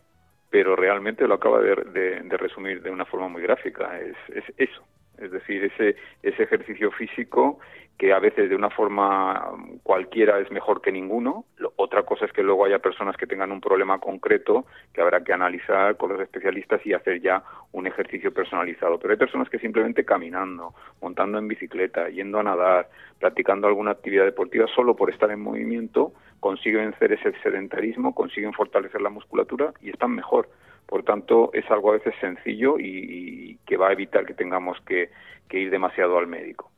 pero 0.49 0.77
realmente 0.77 1.29
lo 1.29 1.35
acaba 1.35 1.61
de, 1.61 1.75
de, 2.23 2.37
resumir 2.39 2.81
de 2.81 2.91
una 2.91 3.05
forma 3.05 3.29
muy 3.29 3.43
gráfica. 3.43 4.01
Es, 4.01 4.17
es 4.35 4.45
eso, 4.57 4.83
es 5.21 5.31
decir, 5.31 5.65
ese, 5.65 5.97
ese 6.23 6.43
ejercicio 6.43 6.91
físico 6.93 7.59
que 8.01 8.15
a 8.15 8.19
veces 8.19 8.49
de 8.49 8.57
una 8.57 8.71
forma 8.71 9.53
cualquiera 9.83 10.39
es 10.41 10.51
mejor 10.51 10.81
que 10.81 10.91
ninguno. 10.91 11.45
Otra 11.77 12.03
cosa 12.05 12.25
es 12.25 12.33
que 12.33 12.43
luego 12.43 12.65
haya 12.65 12.79
personas 12.79 13.15
que 13.19 13.27
tengan 13.27 13.53
un 13.53 13.61
problema 13.61 13.99
concreto 13.99 14.65
que 14.95 15.03
habrá 15.03 15.23
que 15.23 15.35
analizar 15.35 15.99
con 15.99 16.11
los 16.11 16.19
especialistas 16.19 16.81
y 16.87 16.95
hacer 16.95 17.21
ya 17.21 17.45
un 17.73 17.87
ejercicio 17.87 18.33
personalizado. 18.33 18.99
Pero 18.99 19.13
hay 19.13 19.19
personas 19.19 19.51
que 19.51 19.59
simplemente 19.59 20.07
caminando, 20.07 20.73
montando 21.03 21.37
en 21.37 21.47
bicicleta, 21.47 22.09
yendo 22.09 22.41
a 22.41 22.43
nadar, 22.43 22.89
practicando 23.19 23.69
alguna 23.69 23.91
actividad 23.91 24.25
deportiva 24.25 24.67
solo 24.75 24.97
por 24.97 25.11
estar 25.11 25.31
en 25.31 25.41
movimiento, 25.41 26.15
consiguen 26.41 26.93
vencer 26.93 27.13
ese 27.13 27.39
sedentarismo, 27.43 28.15
consiguen 28.15 28.55
fortalecer 28.55 29.03
la 29.03 29.11
musculatura 29.11 29.75
y 29.83 29.91
están 29.91 30.13
mejor. 30.13 30.49
Por 30.87 31.05
tanto, 31.05 31.51
es 31.53 31.71
algo 31.71 31.91
a 31.91 31.99
veces 31.99 32.15
sencillo 32.21 32.79
y, 32.79 33.59
que 33.67 33.77
va 33.77 33.89
a 33.89 33.93
evitar 33.93 34.27
que 34.27 34.35
tengamos 34.35 34.79
que 34.87 35.11
ir 35.53 35.71
demasiado 35.71 36.19
al 36.19 36.27
médico. 36.27 36.71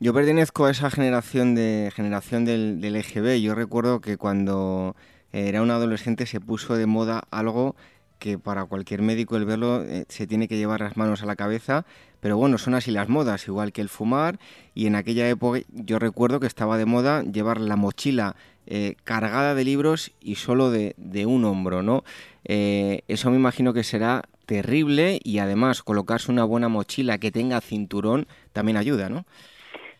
Yo 0.00 0.12
pertenezco 0.12 0.66
a 0.66 0.70
esa 0.70 0.90
generación 0.90 1.54
de 1.54 1.90
generación 1.94 2.44
del, 2.44 2.80
del 2.80 2.96
EGB. 2.96 3.40
Yo 3.40 3.54
recuerdo 3.54 4.00
que 4.00 4.16
cuando 4.16 4.96
era 5.32 5.62
un 5.62 5.70
adolescente 5.70 6.26
se 6.26 6.40
puso 6.40 6.76
de 6.76 6.86
moda 6.86 7.22
algo 7.30 7.76
que 8.18 8.38
para 8.38 8.64
cualquier 8.64 9.02
médico 9.02 9.36
el 9.36 9.44
verlo 9.44 9.82
eh, 9.82 10.04
se 10.08 10.26
tiene 10.26 10.48
que 10.48 10.56
llevar 10.56 10.80
las 10.80 10.96
manos 10.96 11.22
a 11.22 11.26
la 11.26 11.36
cabeza, 11.36 11.84
pero 12.24 12.38
bueno, 12.38 12.56
son 12.56 12.72
así 12.72 12.90
las 12.90 13.10
modas, 13.10 13.46
igual 13.48 13.70
que 13.70 13.82
el 13.82 13.90
fumar, 13.90 14.38
y 14.74 14.86
en 14.86 14.94
aquella 14.94 15.28
época 15.28 15.60
yo 15.68 15.98
recuerdo 15.98 16.40
que 16.40 16.46
estaba 16.46 16.78
de 16.78 16.86
moda 16.86 17.22
llevar 17.22 17.60
la 17.60 17.76
mochila 17.76 18.34
eh, 18.66 18.94
cargada 19.04 19.54
de 19.54 19.62
libros 19.62 20.10
y 20.22 20.36
solo 20.36 20.70
de, 20.70 20.94
un 21.26 21.44
hombro, 21.44 21.82
¿no? 21.82 22.02
Eh, 22.46 23.02
eso 23.08 23.30
me 23.30 23.36
imagino 23.36 23.74
que 23.74 23.84
será 23.84 24.22
terrible 24.46 25.20
y 25.22 25.36
además 25.36 25.82
colocarse 25.82 26.32
una 26.32 26.44
buena 26.44 26.70
mochila 26.70 27.18
que 27.18 27.30
tenga 27.30 27.60
cinturón 27.60 28.26
también 28.54 28.78
ayuda, 28.78 29.10
¿no? 29.10 29.26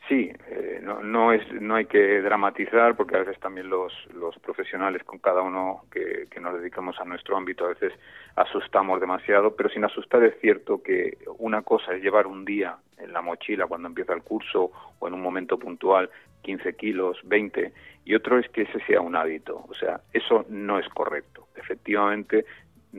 Sí, 0.08 0.30
eh, 0.48 0.80
no, 0.82 1.02
no, 1.02 1.32
es, 1.32 1.42
no 1.52 1.76
hay 1.76 1.86
que 1.86 2.20
dramatizar 2.20 2.94
porque 2.94 3.16
a 3.16 3.20
veces 3.20 3.40
también 3.40 3.70
los, 3.70 3.92
los 4.12 4.38
profesionales 4.38 5.02
con 5.02 5.18
cada 5.18 5.40
uno 5.40 5.84
que, 5.90 6.26
que, 6.30 6.40
nos 6.40 6.54
dedicamos 6.54 7.00
a 7.00 7.04
nuestro 7.06 7.38
ámbito 7.38 7.64
a 7.64 7.68
veces 7.68 7.92
asustamos 8.36 9.00
demasiado, 9.00 9.56
pero 9.56 9.70
sin 9.70 9.82
asustar 9.82 10.22
es 10.24 10.38
cierto 10.40 10.82
que 10.82 11.16
una 11.38 11.62
cosa 11.62 11.94
es 11.94 12.02
llevar 12.02 12.26
un 12.26 12.44
día 12.44 12.76
en 12.98 13.14
la 13.14 13.22
mochila 13.22 13.66
cuando 13.66 13.88
empieza 13.88 14.12
el 14.12 14.22
curso 14.22 14.70
o 14.98 15.08
en 15.08 15.14
un 15.14 15.22
momento 15.22 15.58
puntual 15.58 16.10
15 16.44 16.76
kilos, 16.76 17.18
20, 17.24 17.72
y 18.04 18.14
otro 18.14 18.38
es 18.38 18.48
que 18.50 18.62
ese 18.62 18.78
sea 18.86 19.00
un 19.00 19.16
hábito. 19.16 19.64
O 19.68 19.74
sea, 19.74 20.00
eso 20.12 20.44
no 20.48 20.78
es 20.78 20.88
correcto. 20.90 21.48
Efectivamente, 21.56 22.44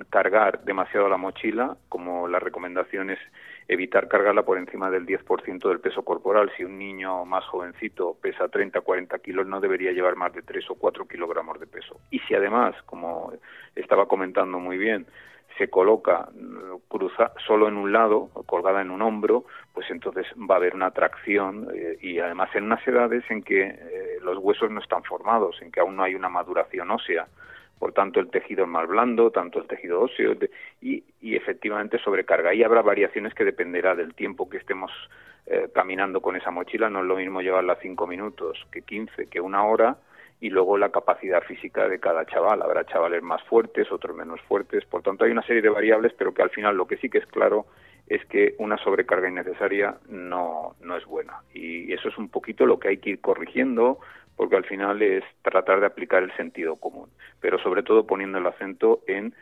cargar 0.09 0.65
demasiado 0.65 1.07
la 1.07 1.17
mochila, 1.17 1.77
como 1.87 2.27
la 2.27 2.39
recomendación 2.39 3.11
es 3.11 3.19
evitar 3.67 4.07
cargarla 4.07 4.43
por 4.43 4.57
encima 4.57 4.89
del 4.89 5.05
10% 5.05 5.67
del 5.67 5.79
peso 5.79 6.03
corporal. 6.03 6.51
Si 6.55 6.63
un 6.63 6.77
niño 6.77 7.25
más 7.25 7.45
jovencito 7.45 8.15
pesa 8.21 8.47
30 8.47 8.81
40 8.81 9.19
kilos, 9.19 9.47
no 9.47 9.59
debería 9.59 9.91
llevar 9.91 10.15
más 10.15 10.33
de 10.33 10.41
3 10.41 10.69
o 10.69 10.75
4 10.75 11.07
kilogramos 11.07 11.59
de 11.59 11.67
peso. 11.67 11.99
Y 12.11 12.19
si 12.19 12.35
además, 12.35 12.75
como 12.85 13.33
estaba 13.75 14.07
comentando 14.07 14.59
muy 14.59 14.77
bien, 14.77 15.07
se 15.57 15.69
coloca 15.69 16.29
cruza 16.87 17.31
solo 17.45 17.67
en 17.67 17.77
un 17.77 17.91
lado, 17.91 18.29
colgada 18.45 18.81
en 18.81 18.91
un 18.91 19.01
hombro, 19.01 19.45
pues 19.73 19.89
entonces 19.89 20.25
va 20.37 20.55
a 20.55 20.57
haber 20.57 20.75
una 20.75 20.91
tracción 20.91 21.69
eh, 21.73 21.97
y 22.01 22.19
además 22.19 22.49
en 22.55 22.65
unas 22.65 22.85
edades 22.87 23.23
en 23.29 23.41
que 23.41 23.63
eh, 23.63 24.17
los 24.21 24.37
huesos 24.37 24.69
no 24.69 24.81
están 24.81 25.03
formados, 25.03 25.61
en 25.61 25.71
que 25.71 25.79
aún 25.79 25.95
no 25.95 26.03
hay 26.03 26.15
una 26.15 26.29
maduración 26.29 26.91
ósea 26.91 27.27
por 27.79 27.91
tanto 27.93 28.19
el 28.19 28.29
tejido 28.29 28.63
es 28.63 28.69
más 28.69 28.87
blando, 28.87 29.31
tanto 29.31 29.59
el 29.59 29.67
tejido 29.67 30.01
óseo 30.01 30.33
y, 30.81 31.03
y 31.21 31.35
efectivamente 31.35 31.99
sobrecarga. 31.99 32.51
Ahí 32.51 32.63
habrá 32.63 32.81
variaciones 32.81 33.33
que 33.33 33.43
dependerá 33.43 33.95
del 33.95 34.13
tiempo 34.13 34.49
que 34.49 34.57
estemos 34.57 34.91
eh, 35.45 35.69
caminando 35.73 36.21
con 36.21 36.35
esa 36.35 36.51
mochila. 36.51 36.89
No 36.89 36.99
es 36.99 37.05
lo 37.05 37.17
mismo 37.17 37.41
llevarla 37.41 37.77
cinco 37.81 38.07
minutos 38.07 38.65
que 38.71 38.81
quince, 38.81 39.27
que 39.27 39.41
una 39.41 39.63
hora 39.65 39.97
y 40.39 40.49
luego 40.49 40.77
la 40.77 40.89
capacidad 40.89 41.43
física 41.43 41.87
de 41.87 41.99
cada 41.99 42.25
chaval. 42.25 42.61
Habrá 42.61 42.85
chavales 42.85 43.21
más 43.21 43.43
fuertes, 43.43 43.91
otros 43.91 44.15
menos 44.15 44.41
fuertes. 44.41 44.85
Por 44.85 45.01
tanto, 45.01 45.23
hay 45.23 45.31
una 45.31 45.43
serie 45.43 45.61
de 45.61 45.69
variables, 45.69 46.13
pero 46.17 46.33
que 46.33 46.41
al 46.41 46.49
final 46.49 46.75
lo 46.75 46.87
que 46.87 46.97
sí 46.97 47.09
que 47.09 47.19
es 47.19 47.25
claro 47.25 47.65
es 48.07 48.23
que 48.25 48.55
una 48.59 48.77
sobrecarga 48.77 49.29
innecesaria 49.29 49.97
no, 50.09 50.75
no 50.81 50.97
es 50.97 51.05
buena. 51.05 51.41
Y 51.53 51.91
eso 51.93 52.09
es 52.09 52.17
un 52.17 52.29
poquito 52.29 52.65
lo 52.65 52.79
que 52.79 52.89
hay 52.89 52.97
que 52.97 53.11
ir 53.11 53.21
corrigiendo, 53.21 53.99
porque 54.35 54.55
al 54.55 54.65
final 54.65 55.01
es 55.01 55.23
tratar 55.41 55.79
de 55.79 55.85
aplicar 55.85 56.23
el 56.23 56.35
sentido 56.35 56.75
común, 56.75 57.09
pero 57.39 57.57
sobre 57.59 57.83
todo 57.83 58.05
poniendo 58.05 58.37
el 58.37 58.47
acento 58.47 59.01
en 59.07 59.33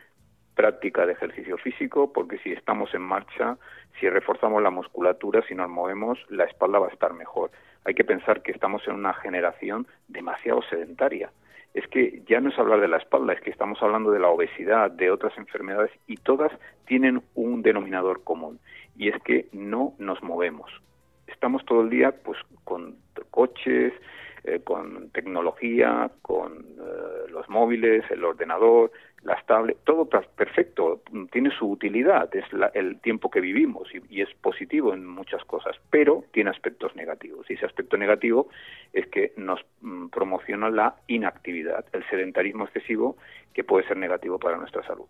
práctica 0.54 1.04
de 1.04 1.12
ejercicio 1.12 1.58
físico, 1.58 2.12
porque 2.12 2.38
si 2.38 2.52
estamos 2.52 2.94
en 2.94 3.02
marcha, 3.02 3.56
si 3.98 4.08
reforzamos 4.08 4.62
la 4.62 4.70
musculatura, 4.70 5.42
si 5.48 5.54
nos 5.54 5.68
movemos, 5.68 6.18
la 6.28 6.44
espalda 6.44 6.78
va 6.78 6.86
a 6.86 6.92
estar 6.92 7.12
mejor. 7.12 7.50
Hay 7.84 7.94
que 7.94 8.04
pensar 8.04 8.42
que 8.42 8.52
estamos 8.52 8.86
en 8.86 8.94
una 8.94 9.14
generación 9.14 9.86
demasiado 10.08 10.62
sedentaria. 10.62 11.30
Es 11.74 11.86
que 11.88 12.22
ya 12.28 12.40
no 12.40 12.50
es 12.50 12.58
hablar 12.58 12.80
de 12.80 12.88
la 12.88 12.98
espalda, 12.98 13.32
es 13.32 13.40
que 13.40 13.50
estamos 13.50 13.82
hablando 13.82 14.12
de 14.12 14.20
la 14.20 14.28
obesidad, 14.28 14.92
de 14.92 15.10
otras 15.10 15.36
enfermedades, 15.36 15.90
y 16.06 16.16
todas 16.16 16.52
tienen 16.86 17.22
un 17.34 17.62
denominador 17.62 18.22
común, 18.22 18.60
y 18.96 19.08
es 19.08 19.20
que 19.22 19.48
no 19.52 19.94
nos 19.98 20.22
movemos. 20.22 20.70
Estamos 21.26 21.64
todo 21.64 21.82
el 21.82 21.90
día 21.90 22.14
pues 22.22 22.38
con 22.62 22.96
coches, 23.30 23.92
eh, 24.44 24.60
con 24.62 25.10
tecnología, 25.10 26.10
con 26.20 26.52
eh, 26.52 27.30
los 27.30 27.48
móviles, 27.48 28.04
el 28.10 28.24
ordenador, 28.24 28.92
las 29.22 29.44
tablets, 29.46 29.82
todo 29.84 30.06
perfecto, 30.06 31.00
tiene 31.32 31.50
su 31.50 31.70
utilidad, 31.70 32.28
es 32.36 32.44
el 32.74 33.00
tiempo 33.00 33.30
que 33.30 33.40
vivimos 33.40 33.88
y, 34.10 34.20
es 34.20 34.28
positivo 34.42 34.92
en 34.92 35.06
muchas 35.06 35.42
cosas, 35.46 35.76
pero 35.88 36.24
tiene 36.32 36.50
aspectos 36.50 36.94
negativos. 36.94 37.50
Y 37.50 37.54
ese 37.54 37.64
aspecto 37.64 37.96
negativo 37.96 38.48
es 38.92 39.06
que 39.06 39.32
nos 39.36 39.60
mm, 39.80 40.08
promociona 40.08 40.68
la 40.68 40.96
inactividad, 41.06 41.86
el 41.92 42.04
sedentarismo 42.10 42.64
excesivo, 42.64 43.16
que 43.54 43.64
puede 43.64 43.86
ser 43.88 43.96
negativo 43.96 44.38
para 44.38 44.58
nuestra 44.58 44.86
salud. 44.86 45.06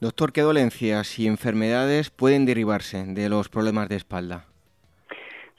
Doctor, 0.00 0.32
¿qué 0.32 0.42
dolencias 0.42 1.18
y 1.18 1.26
enfermedades 1.26 2.10
pueden 2.10 2.44
derivarse 2.44 3.04
de 3.06 3.28
los 3.30 3.48
problemas 3.48 3.88
de 3.88 3.96
espalda? 3.96 4.46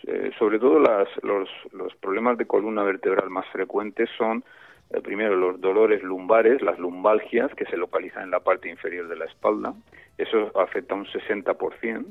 Eh, 0.08 0.31
sobre 0.39 0.58
todo 0.60 0.79
las, 0.79 1.08
los, 1.24 1.48
los, 1.74 1.93
problemas 1.96 2.38
de 2.38 2.48
columna 2.48 2.84
vertebral 2.84 3.29
más 3.29 3.48
frecuentes 3.50 4.10
son, 4.17 4.43
eh, 4.89 5.01
primero, 5.01 5.36
los 5.36 5.62
dolores 5.62 6.01
lumbares, 6.01 6.62
las 6.62 6.79
lumbalgias, 6.79 7.53
que 7.53 7.65
se 7.65 7.77
localizan 7.77 8.24
en 8.24 8.31
la 8.31 8.39
parte 8.39 8.70
inferior 8.70 9.08
de 9.08 9.15
la 9.15 9.25
espalda. 9.25 9.74
Eso 10.17 10.51
afecta 10.60 10.96
un 10.96 11.05
60%. 11.05 12.05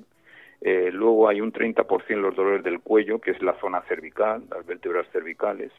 Eh, 0.63 0.91
luego 0.93 1.29
hay 1.29 1.41
un 1.41 1.53
30% 1.53 2.21
los 2.21 2.37
dolores 2.37 2.63
del 2.63 2.81
cuello, 2.81 3.21
que 3.21 3.33
es 3.33 3.43
la 3.43 3.59
zona 3.61 3.81
cervical, 3.83 4.45
las 4.51 4.65
vértebras 4.67 5.07
cervicales. 5.11 5.73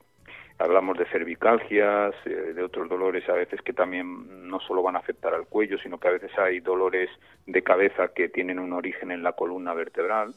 Hablamos 0.58 0.98
de 0.98 1.06
cervicalgias, 1.06 2.14
de 2.24 2.62
otros 2.62 2.88
dolores 2.88 3.28
a 3.30 3.34
veces 3.34 3.62
que 3.64 3.74
también 3.74 4.48
no 4.48 4.60
solo 4.60 4.84
van 4.84 4.96
a 4.96 5.00
afectar 5.00 5.34
al 5.34 5.48
cuello, 5.48 5.78
sino 5.80 6.00
que 6.00 6.08
a 6.08 6.12
veces 6.12 6.32
hay 6.38 6.60
dolores 6.60 7.10
de 7.48 7.64
cabeza 7.64 8.10
que 8.14 8.30
tienen 8.30 8.60
un 8.60 8.74
origen 8.74 9.10
en 9.10 9.24
la 9.24 9.32
columna 9.32 9.74
vertebral 9.74 10.36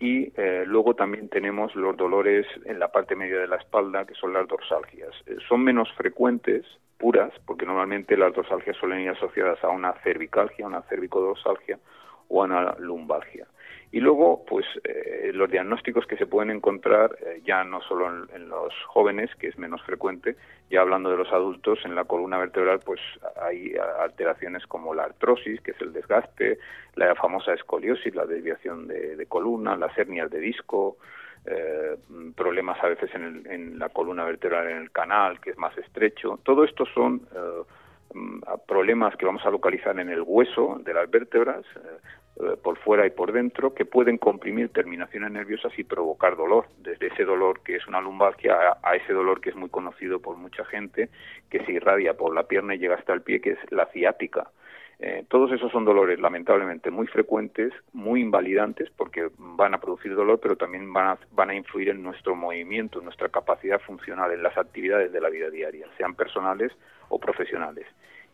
y 0.00 0.32
eh, 0.36 0.64
luego 0.66 0.94
también 0.94 1.28
tenemos 1.28 1.74
los 1.74 1.96
dolores 1.96 2.46
en 2.64 2.78
la 2.78 2.88
parte 2.88 3.16
media 3.16 3.40
de 3.40 3.48
la 3.48 3.56
espalda, 3.56 4.04
que 4.04 4.14
son 4.14 4.32
las 4.32 4.46
dorsalgias. 4.46 5.12
Eh, 5.26 5.38
son 5.48 5.64
menos 5.64 5.92
frecuentes, 5.94 6.64
puras, 6.98 7.32
porque 7.46 7.66
normalmente 7.66 8.16
las 8.16 8.34
dorsalgias 8.34 8.76
suelen 8.76 9.00
ir 9.00 9.10
asociadas 9.10 9.62
a 9.64 9.68
una 9.68 9.92
cervicalgia, 10.04 10.66
una 10.66 10.82
cervicodorsalgia 10.82 11.78
o 12.28 12.42
a 12.42 12.44
una 12.44 12.76
lumbalgia. 12.78 13.46
Y 13.90 14.00
luego, 14.00 14.44
pues 14.46 14.66
eh, 14.84 15.30
los 15.32 15.50
diagnósticos 15.50 16.06
que 16.06 16.18
se 16.18 16.26
pueden 16.26 16.50
encontrar 16.50 17.16
eh, 17.24 17.40
ya 17.44 17.64
no 17.64 17.80
solo 17.80 18.26
en, 18.34 18.48
los 18.48 18.74
jóvenes, 18.86 19.34
que 19.36 19.48
es 19.48 19.58
menos 19.58 19.82
frecuente, 19.82 20.36
ya 20.70 20.82
hablando 20.82 21.10
de 21.10 21.16
los 21.16 21.32
adultos, 21.32 21.78
en 21.84 21.94
la 21.94 22.04
columna 22.04 22.36
vertebral, 22.36 22.80
pues 22.80 23.00
hay 23.40 23.74
alteraciones 24.00 24.66
como 24.66 24.94
la 24.94 25.04
artrosis, 25.04 25.60
que 25.62 25.70
es 25.70 25.80
el 25.80 25.94
desgaste, 25.94 26.58
la 26.96 27.14
famosa 27.14 27.54
escoliosis, 27.54 28.14
la 28.14 28.26
desviación 28.26 28.88
de, 28.88 29.24
columna, 29.26 29.74
las 29.76 29.96
hernias 29.96 30.30
de 30.30 30.40
disco, 30.40 30.98
eh, 31.46 31.96
problemas 32.36 32.82
a 32.84 32.88
veces 32.88 33.10
en, 33.14 33.46
en, 33.50 33.78
la 33.78 33.88
columna 33.88 34.24
vertebral, 34.24 34.68
en 34.68 34.78
el 34.78 34.90
canal, 34.90 35.40
que 35.40 35.50
es 35.50 35.56
más 35.56 35.76
estrecho. 35.78 36.38
Todo 36.42 36.64
esto 36.64 36.84
son 36.94 37.14
mm, 37.14 37.62
problemas 38.66 39.16
que 39.16 39.26
vamos 39.26 39.44
a 39.44 39.50
localizar 39.50 39.98
en 39.98 40.08
el 40.08 40.22
hueso 40.22 40.80
de 40.84 40.94
las 40.94 41.10
vértebras, 41.10 41.64
eh, 42.40 42.56
por 42.62 42.78
fuera 42.78 43.04
y 43.04 43.10
por 43.10 43.32
dentro 43.32 43.74
que 43.74 43.84
pueden 43.84 44.16
comprimir 44.16 44.68
terminaciones 44.68 45.32
nerviosas 45.32 45.76
y 45.76 45.82
provocar 45.82 46.36
dolor, 46.36 46.66
desde 46.78 47.08
ese 47.08 47.24
dolor 47.24 47.62
que 47.64 47.74
es 47.74 47.86
una 47.88 48.00
lumbalgia 48.00 48.78
a, 48.80 48.94
ese 48.94 49.12
dolor 49.12 49.40
que 49.40 49.50
es 49.50 49.56
muy 49.56 49.68
conocido 49.70 50.20
por 50.20 50.36
mucha 50.36 50.64
gente, 50.64 51.08
que 51.50 51.64
se 51.64 51.72
irradia 51.72 52.14
por 52.14 52.32
la 52.32 52.44
pierna 52.44 52.76
y 52.76 52.78
llega 52.78 52.94
hasta 52.94 53.12
el 53.12 53.22
pie, 53.22 53.40
que 53.40 53.50
es 53.50 53.58
la 53.72 53.86
ciática. 53.86 54.52
Eh, 55.00 55.24
todos 55.28 55.52
esos 55.52 55.70
son 55.70 55.84
dolores 55.84 56.18
lamentablemente 56.18 56.90
muy 56.90 57.06
frecuentes, 57.06 57.72
muy 57.92 58.20
invalidantes 58.20 58.90
porque 58.96 59.30
van 59.38 59.74
a 59.74 59.80
producir 59.80 60.14
dolor, 60.14 60.40
pero 60.40 60.56
también 60.56 60.92
van 60.92 61.06
a, 61.06 61.18
van 61.32 61.50
a 61.50 61.54
influir 61.54 61.90
en 61.90 62.02
nuestro 62.02 62.34
movimiento, 62.34 62.98
en 62.98 63.04
nuestra 63.04 63.28
capacidad 63.28 63.80
funcional, 63.80 64.32
en 64.32 64.42
las 64.42 64.58
actividades 64.58 65.12
de 65.12 65.20
la 65.20 65.30
vida 65.30 65.50
diaria, 65.50 65.86
sean 65.96 66.14
personales 66.14 66.72
o 67.08 67.20
profesionales 67.20 67.86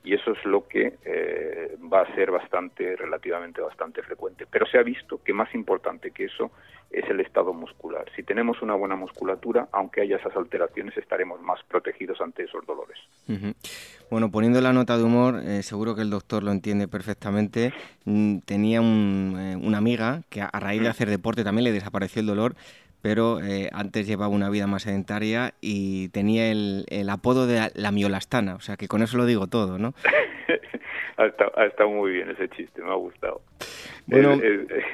y 0.05 0.13
eso 0.13 0.33
es 0.33 0.45
lo 0.45 0.69
que 0.69 0.99
eh, 1.05 1.77
va 1.93 2.03
a 2.03 2.15
ser 2.15 2.31
bastante, 2.31 2.95
relativamente 2.95 3.63
bastante 3.63 4.03
frecuente. 4.03 4.47
Pero 4.49 4.67
se 4.67 4.79
ha 4.79 4.83
visto 4.83 5.23
que 5.25 5.33
más 5.33 5.53
importante 5.55 6.11
que 6.11 6.27
eso 6.27 6.51
es 6.91 7.09
el 7.09 7.21
estado 7.21 7.55
muscular. 7.55 8.05
Si 8.15 8.23
tenemos 8.23 8.61
una 8.61 8.75
buena 8.75 8.97
musculatura, 8.97 9.67
aunque 9.73 10.03
haya 10.03 10.17
esas 10.17 10.37
alteraciones, 10.37 10.97
estaremos 10.99 11.41
más 11.41 11.59
protegidos 11.65 12.21
ante 12.21 12.45
esos 12.45 12.65
dolores. 12.67 12.99
Bueno, 14.11 14.31
poniendo 14.31 14.61
la 14.61 14.75
nota 14.75 14.99
de 14.99 15.05
humor, 15.05 15.41
eh, 15.43 15.63
seguro 15.63 15.97
que 15.97 16.03
el 16.03 16.11
doctor 16.11 16.43
lo 16.43 16.53
entiende 16.53 16.87
perfectamente. 16.87 17.73
Mm, 18.05 18.41
tenía 18.41 18.81
eh, 18.81 19.57
una 19.57 19.79
amiga 19.79 20.21
que 20.29 20.43
a 20.43 20.61
raíz 20.61 20.83
de 20.83 20.89
hacer 20.89 21.09
deporte 21.09 21.43
también 21.43 21.65
le 21.65 21.73
desapareció 21.73 22.21
el 22.21 22.27
dolor 22.27 22.55
pero 23.05 23.39
eh, 23.43 23.69
antes 23.75 24.07
llevaba 24.07 24.29
una 24.29 24.49
vida 24.49 24.67
más 24.67 24.85
sedentaria 24.85 25.53
y 25.61 26.09
tenía 26.09 26.51
el, 26.51 26.87
apodo 27.11 27.47
de 27.47 27.71
la, 27.75 27.93
miolastana, 27.93 28.55
o 28.55 28.61
sea 28.61 28.79
que 28.79 28.89
con 28.89 29.03
eso 29.03 29.19
lo 29.19 29.27
digo 29.27 29.47
todo, 29.47 29.79
¿no? 29.79 29.93
ha, 31.19 31.67
estado, 31.67 31.91
muy 31.91 32.13
bien 32.13 32.31
ese 32.31 32.49
chiste, 32.49 32.81
me 32.81 32.91
ha 32.91 32.95
gustado. 32.95 33.43
Bueno, 34.07 34.41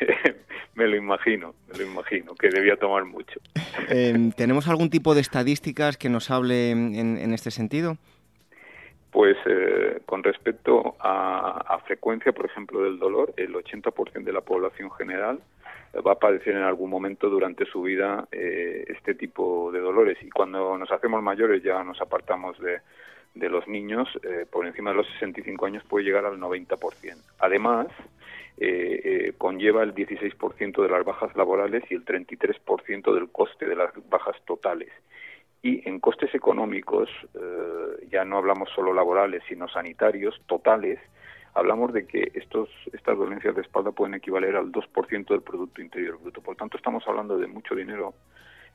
me 0.74 0.88
lo 0.88 0.96
imagino, 0.96 1.54
me 1.70 1.78
lo 1.78 1.84
imagino, 1.84 2.34
que 2.34 2.48
debía 2.48 2.74
tomar 2.74 3.04
mucho. 3.04 3.38
Em, 3.88 4.32
¿Tenemos 4.32 4.66
algún 4.66 4.90
tipo 4.90 5.14
de 5.14 5.20
estadísticas 5.20 5.96
que 5.96 6.08
nos 6.08 6.32
hable 6.32 6.72
en, 6.72 7.32
este 7.32 7.52
sentido? 7.52 7.96
Pues 9.12 9.36
eh, 9.46 10.00
con 10.06 10.24
respecto 10.24 10.96
a, 10.98 11.62
a, 11.64 11.78
frecuencia, 11.86 12.32
por 12.32 12.46
ejemplo, 12.46 12.82
del 12.82 12.98
dolor, 12.98 13.32
el 13.36 13.54
80% 13.54 14.24
de 14.24 14.32
la 14.32 14.40
población 14.40 14.90
general 14.90 15.38
va 15.98 16.12
a 16.12 16.18
padecer 16.18 16.54
en 16.54 16.62
algún 16.62 16.90
momento 16.90 17.28
durante 17.28 17.64
su 17.66 17.82
vida 17.82 18.28
eh, 18.30 18.84
este 18.88 19.14
tipo 19.14 19.70
de 19.72 19.80
dolores 19.80 20.18
y 20.22 20.30
cuando 20.30 20.78
nos 20.78 20.90
hacemos 20.92 21.22
mayores 21.22 21.62
ya 21.62 21.82
nos 21.82 22.00
apartamos 22.00 22.58
de, 22.60 22.78
de 23.34 23.48
los 23.48 23.66
niños, 23.66 24.08
eh, 24.22 24.46
por 24.50 24.66
encima 24.66 24.90
de 24.90 24.96
los 24.96 25.06
65 25.14 25.66
años 25.66 25.84
puede 25.88 26.04
llegar 26.04 26.24
al 26.24 26.38
90%. 26.38 26.78
Además, 27.40 27.88
eh, 28.58 29.32
conlleva 29.38 29.82
el 29.82 29.94
16% 29.94 30.82
de 30.82 30.88
las 30.88 31.04
bajas 31.04 31.34
laborales 31.34 31.82
y 31.90 31.94
el 31.94 32.04
33% 32.04 33.14
del 33.14 33.30
coste 33.30 33.66
de 33.66 33.76
las 33.76 33.90
bajas 34.08 34.36
totales. 34.44 34.90
Y 35.62 35.86
en 35.88 36.00
costes 36.00 36.34
económicos, 36.34 37.10
ya 38.08 38.24
no 38.24 38.38
hablamos 38.38 38.70
solo 38.70 38.94
laborales, 38.94 39.42
sino 39.46 39.68
sanitarios, 39.68 40.40
totales, 40.46 40.98
hablamos 41.54 41.92
de 41.92 42.06
que 42.06 42.30
estos, 42.34 42.68
estas 42.92 43.16
dolencias 43.16 43.54
de 43.54 43.62
espalda 43.62 43.92
pueden 43.92 44.14
equivaler 44.14 44.56
al 44.56 44.70
2% 44.72 45.26
del 45.28 45.42
Producto 45.42 45.82
Interior 45.82 46.18
Bruto. 46.20 46.40
Por 46.40 46.56
tanto, 46.56 46.76
estamos 46.76 47.06
hablando 47.06 47.38
de 47.38 47.46
mucho 47.46 47.74
dinero 47.74 48.14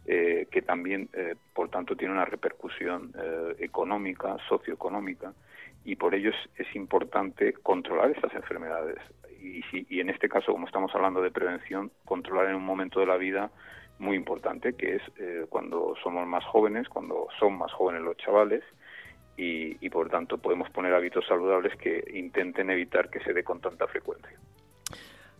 eh, 0.07 0.47
que 0.51 0.61
también, 0.61 1.09
eh, 1.13 1.35
por 1.53 1.69
tanto, 1.69 1.95
tiene 1.95 2.13
una 2.13 2.25
repercusión 2.25 3.11
eh, 3.17 3.55
económica, 3.59 4.37
socioeconómica, 4.47 5.33
y 5.83 5.95
por 5.95 6.13
ello 6.13 6.31
es, 6.57 6.75
importante 6.75 7.53
controlar 7.53 8.11
estas 8.11 8.33
enfermedades. 8.35 8.97
Y, 9.41 9.63
y 9.89 9.99
en 9.99 10.09
este 10.09 10.29
caso, 10.29 10.51
como 10.51 10.67
estamos 10.67 10.93
hablando 10.93 11.21
de 11.21 11.31
prevención, 11.31 11.91
controlar 12.05 12.49
en 12.49 12.55
un 12.55 12.65
momento 12.65 12.99
de 12.99 13.07
la 13.07 13.17
vida 13.17 13.49
muy 13.97 14.15
importante, 14.15 14.73
que 14.73 14.97
es 14.97 15.01
cuando 15.49 15.95
somos 16.03 16.27
más 16.27 16.43
jóvenes, 16.45 16.89
cuando 16.89 17.27
son 17.39 17.57
más 17.57 17.71
jóvenes 17.71 18.01
los 18.01 18.17
chavales, 18.17 18.63
y, 19.37 19.89
por 19.89 20.09
tanto 20.09 20.37
podemos 20.37 20.69
poner 20.69 20.93
hábitos 20.93 21.25
saludables 21.27 21.75
que 21.77 22.03
intenten 22.13 22.69
evitar 22.69 23.09
que 23.09 23.19
se 23.19 23.33
dé 23.33 23.43
con 23.43 23.59
tanta 23.59 23.87
frecuencia. 23.87 24.37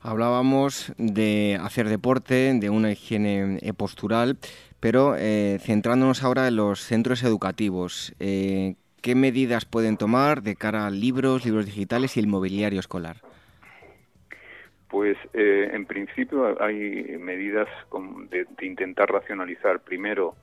Hablábamos 0.01 0.93
de 0.97 1.57
hacer 1.61 1.89
deporte, 1.89 2.53
de 2.53 2.69
una 2.69 2.91
higiene 2.91 3.57
eh, 3.61 3.73
postural, 3.73 4.37
pero 4.79 5.15
eh, 5.17 5.57
centrándonos 5.61 6.23
ahora 6.23 6.47
en 6.47 6.57
los 6.57 6.81
centros 6.81 7.23
educativos, 7.23 8.13
eh, 8.19 8.75
¿qué 9.01 9.15
medidas 9.15 9.65
pueden 9.65 9.97
tomar 9.97 10.43
de 10.43 10.55
cara 10.55 10.85
a 10.85 10.91
libros, 10.91 11.43
libros 11.43 11.65
digitales 11.65 12.17
y 12.17 12.19
el 12.19 12.27
mobiliario 12.27 12.79
escolar? 12.79 13.17
Pues 14.89 15.17
en 15.33 15.85
principio 15.87 16.61
hay 16.61 17.17
medidas 17.19 17.67
de, 18.29 18.45
de 18.57 18.65
intentar 18.65 19.11
racionalizar 19.11 19.81
primero 19.81 20.35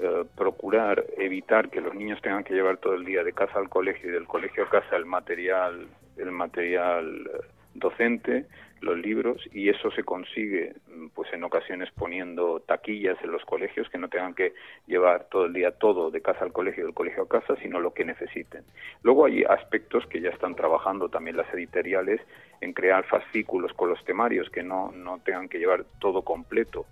eh, 0.00 0.24
procurar 0.36 1.04
evitar 1.16 1.70
que 1.70 1.80
los 1.80 1.92
niños 1.92 2.20
tengan 2.22 2.44
que 2.44 2.54
llevar 2.54 2.76
todo 2.76 2.94
el 2.94 3.04
día 3.04 3.24
de 3.24 3.32
casa 3.32 3.58
al 3.58 3.68
colegio 3.68 4.08
y 4.08 4.12
del 4.12 4.28
colegio 4.28 4.62
a 4.62 4.70
casa 4.70 4.94
el 4.94 5.06
material 5.06 5.88
el 6.16 6.30
material 6.30 7.28
eh, 7.34 7.46
docente 7.74 8.46
los 8.80 8.96
libros 8.96 9.42
y 9.52 9.68
eso 9.68 9.90
se 9.90 10.04
consigue 10.04 10.74
mm, 10.86 11.08
pues 11.08 11.32
en 11.32 11.42
ocasiones 11.42 11.90
poniendo 11.96 12.60
taquillas 12.60 13.16
en 13.24 13.32
los 13.32 13.44
colegios 13.44 13.88
que 13.88 13.98
no 13.98 14.08
tengan 14.08 14.34
que 14.34 14.54
llevar 14.86 15.26
todo 15.30 15.46
el 15.46 15.52
día 15.52 15.72
todo 15.72 16.12
de 16.12 16.20
casa 16.20 16.44
al 16.44 16.52
colegio 16.52 16.84
del 16.84 16.94
colegio 16.94 17.24
a 17.24 17.28
casa 17.28 17.56
sino 17.60 17.80
lo 17.80 17.92
que 17.92 18.04
necesiten. 18.04 18.62
Luego 19.02 19.26
hay 19.26 19.42
aspectos 19.42 20.06
que 20.06 20.20
ya 20.20 20.30
están 20.30 20.54
trabajando 20.54 21.08
también 21.08 21.36
las 21.36 21.52
editoriales 21.52 22.20
en 22.60 22.72
crear 22.72 23.04
fascículos 23.04 23.72
con 23.72 23.90
los 23.90 24.04
temarios 24.04 24.48
que 24.50 24.62
no 24.62 24.92
no 24.92 25.18
tengan 25.24 25.48
que 25.48 25.58
llevar 25.58 25.84
todo 25.98 26.22
completo 26.22 26.86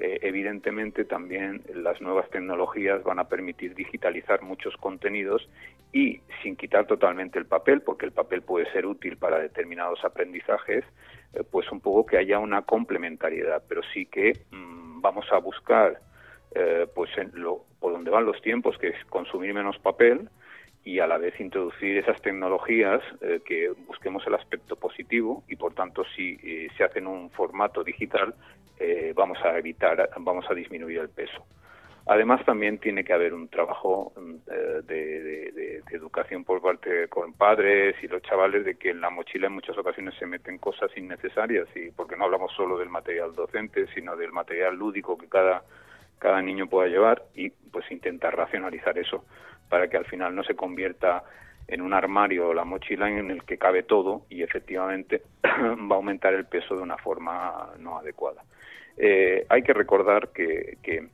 eh, 0.00 0.18
evidentemente 0.22 1.04
también 1.04 1.62
las 1.74 2.00
nuevas 2.00 2.30
tecnologías 2.30 3.02
van 3.02 3.18
a 3.18 3.28
permitir 3.28 3.74
digitalizar 3.74 4.40
muchos 4.40 4.74
contenidos 4.78 5.46
y 5.92 6.22
sin 6.42 6.56
quitar 6.56 6.86
totalmente 6.86 7.38
el 7.38 7.44
papel, 7.44 7.82
porque 7.82 8.06
el 8.06 8.12
papel 8.12 8.40
puede 8.40 8.64
ser 8.72 8.86
útil 8.86 9.18
para 9.18 9.38
determinados 9.38 10.02
aprendizajes, 10.02 10.84
eh, 11.34 11.44
pues 11.50 11.70
un 11.70 11.80
poco 11.80 12.06
que 12.06 12.16
haya 12.16 12.38
una 12.38 12.62
complementariedad, 12.62 13.62
pero 13.68 13.82
sí 13.92 14.06
que 14.06 14.32
mm, 14.50 15.02
vamos 15.02 15.26
a 15.32 15.36
buscar 15.36 16.00
eh, 16.54 16.86
pues 16.94 17.10
en 17.18 17.32
lo, 17.34 17.66
por 17.78 17.92
donde 17.92 18.10
van 18.10 18.24
los 18.24 18.40
tiempos, 18.40 18.78
que 18.78 18.88
es 18.88 19.04
consumir 19.10 19.52
menos 19.52 19.78
papel, 19.80 20.30
y 20.82 21.00
a 21.00 21.06
la 21.06 21.18
vez 21.18 21.38
introducir 21.38 21.98
esas 21.98 22.22
tecnologías 22.22 23.02
eh, 23.20 23.42
que 23.44 23.68
busquemos 23.86 24.26
el 24.26 24.34
aspecto 24.34 24.76
positivo 24.76 25.44
y 25.46 25.56
por 25.56 25.74
tanto 25.74 26.04
si 26.16 26.38
se 26.78 26.84
hace 26.84 27.00
en 27.00 27.06
un 27.06 27.28
formato 27.28 27.84
digital 27.84 28.34
eh, 28.80 29.12
vamos 29.14 29.38
a 29.44 29.56
evitar 29.58 30.10
vamos 30.18 30.44
a 30.50 30.54
disminuir 30.54 30.98
el 30.98 31.08
peso 31.08 31.46
además 32.06 32.44
también 32.44 32.78
tiene 32.78 33.04
que 33.04 33.12
haber 33.12 33.34
un 33.34 33.48
trabajo 33.48 34.12
de, 34.86 35.82
educación 35.92 36.44
por 36.44 36.62
parte 36.62 37.08
con 37.08 37.32
padres 37.34 37.96
y 38.02 38.08
los 38.08 38.22
chavales 38.22 38.64
de 38.64 38.76
que 38.76 38.90
en 38.90 39.00
la 39.00 39.10
mochila 39.10 39.48
en 39.48 39.54
muchas 39.54 39.76
ocasiones 39.76 40.14
se 40.18 40.26
meten 40.26 40.58
cosas 40.58 40.90
innecesarias 40.96 41.68
y 41.74 41.90
porque 41.90 42.16
no 42.16 42.24
hablamos 42.24 42.52
solo 42.52 42.78
del 42.78 42.88
material 42.88 43.34
docente 43.34 43.86
sino 43.94 44.16
del 44.16 44.32
material 44.32 44.76
lúdico 44.76 45.18
que 45.18 45.28
cada 45.28 45.62
cada 46.18 46.40
niño 46.42 46.68
pueda 46.68 46.88
llevar 46.88 47.24
y 47.34 47.50
pues 47.50 47.90
intentar 47.90 48.36
racionalizar 48.36 48.96
eso 48.98 49.24
para 49.68 49.88
que 49.88 49.96
al 49.96 50.04
final 50.04 50.34
no 50.34 50.44
se 50.44 50.54
convierta 50.54 51.24
en 51.70 51.80
un 51.80 51.94
armario 51.94 52.48
o 52.48 52.54
la 52.54 52.64
mochila 52.64 53.08
en 53.08 53.30
el 53.30 53.44
que 53.44 53.56
cabe 53.56 53.84
todo 53.84 54.26
y 54.28 54.42
efectivamente 54.42 55.22
va 55.44 55.94
a 55.94 55.98
aumentar 55.98 56.34
el 56.34 56.44
peso 56.44 56.76
de 56.76 56.82
una 56.82 56.98
forma 56.98 57.70
no 57.78 57.96
adecuada. 57.96 58.42
Eh, 58.96 59.46
hay 59.48 59.62
que 59.62 59.72
recordar 59.72 60.28
que, 60.28 61.08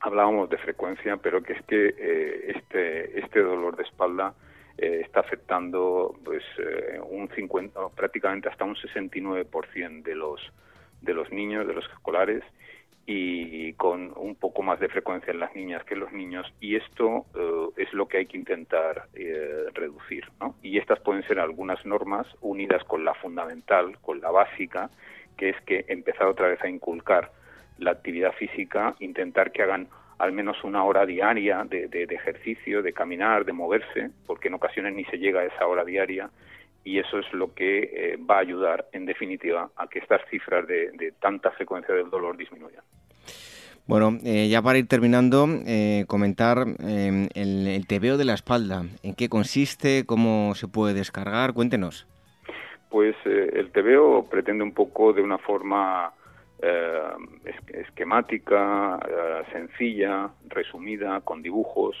hablábamos 0.00 0.48
de 0.48 0.58
frecuencia, 0.58 1.16
pero 1.16 1.42
que 1.42 1.54
es 1.54 1.62
que 1.64 1.94
eh, 1.98 2.52
este, 2.56 3.18
este 3.18 3.40
dolor 3.40 3.76
de 3.76 3.82
espalda 3.82 4.32
eh, 4.76 5.00
está 5.04 5.20
afectando 5.20 6.14
pues 6.24 6.44
un 7.10 7.28
50, 7.28 7.88
prácticamente 7.96 8.48
hasta 8.48 8.64
un 8.64 8.76
69% 8.76 10.02
de 10.02 10.14
los 10.14 10.40
de 11.00 11.14
los 11.14 11.30
niños, 11.30 11.66
de 11.66 11.74
los 11.74 11.84
escolares 11.92 12.42
y 13.10 13.72
con 13.72 14.12
un 14.16 14.34
poco 14.34 14.62
más 14.62 14.78
de 14.80 14.88
frecuencia 14.90 15.32
en 15.32 15.40
las 15.40 15.56
niñas 15.56 15.82
que 15.84 15.94
en 15.94 16.00
los 16.00 16.12
niños 16.12 16.46
y 16.60 16.76
esto 16.76 17.24
eh, 17.34 17.82
es 17.82 17.90
lo 17.94 18.06
que 18.06 18.18
hay 18.18 18.26
que 18.26 18.36
intentar 18.36 19.08
eh, 19.14 19.64
reducir 19.72 20.26
¿no? 20.38 20.56
y 20.62 20.76
estas 20.76 21.00
pueden 21.00 21.22
ser 21.26 21.38
algunas 21.38 21.86
normas 21.86 22.26
unidas 22.42 22.84
con 22.84 23.06
la 23.06 23.14
fundamental 23.14 23.98
con 24.02 24.20
la 24.20 24.30
básica 24.30 24.90
que 25.38 25.50
es 25.50 25.56
que 25.62 25.86
empezar 25.88 26.26
otra 26.26 26.48
vez 26.48 26.62
a 26.62 26.68
inculcar 26.68 27.30
la 27.78 27.92
actividad 27.92 28.32
física 28.32 28.94
intentar 28.98 29.52
que 29.52 29.62
hagan 29.62 29.88
al 30.18 30.32
menos 30.32 30.62
una 30.64 30.84
hora 30.84 31.06
diaria 31.06 31.64
de, 31.64 32.06
ejercicio 32.10 32.82
de 32.82 32.92
caminar 32.92 33.44
de 33.44 33.52
moverse 33.52 34.10
porque 34.26 34.48
en 34.48 34.54
ocasiones 34.54 34.94
ni 34.94 35.04
se 35.04 35.16
llega 35.18 35.40
a 35.40 35.44
esa 35.44 35.66
hora 35.66 35.84
diaria 35.84 36.28
y 36.84 36.98
eso 36.98 37.18
es 37.18 37.32
lo 37.32 37.54
que 37.54 37.78
eh, 37.80 38.18
va 38.18 38.36
a 38.36 38.40
ayudar, 38.40 38.88
en 38.92 39.04
definitiva, 39.04 39.70
a 39.76 39.88
que 39.88 39.98
estas 39.98 40.22
cifras 40.30 40.66
de, 40.66 41.12
tanta 41.20 41.50
frecuencia 41.50 41.94
del 41.94 42.08
dolor 42.08 42.36
disminuyan. 42.36 42.82
Bueno, 43.86 44.18
eh, 44.24 44.48
ya 44.48 44.62
para 44.62 44.78
ir 44.78 44.86
terminando, 44.86 45.46
eh, 45.66 46.04
comentar 46.06 46.66
el, 46.78 47.28
el 47.34 47.86
TVO 47.86 48.16
de 48.16 48.24
la 48.24 48.34
espalda. 48.34 48.86
¿En 49.02 49.14
qué 49.14 49.28
consiste? 49.28 50.04
¿Cómo 50.06 50.54
se 50.54 50.68
puede 50.68 50.94
descargar? 50.94 51.52
Cuéntenos. 51.52 52.06
Pues 52.90 53.14
el 53.24 53.70
TVO 53.70 54.28
pretende 54.30 54.64
un 54.64 54.72
poco 54.72 55.12
de 55.12 55.22
una 55.22 55.38
forma 55.38 56.12
esquemática, 57.72 58.98
sencilla, 59.52 60.30
resumida, 60.48 61.20
con 61.20 61.42
dibujos, 61.42 61.96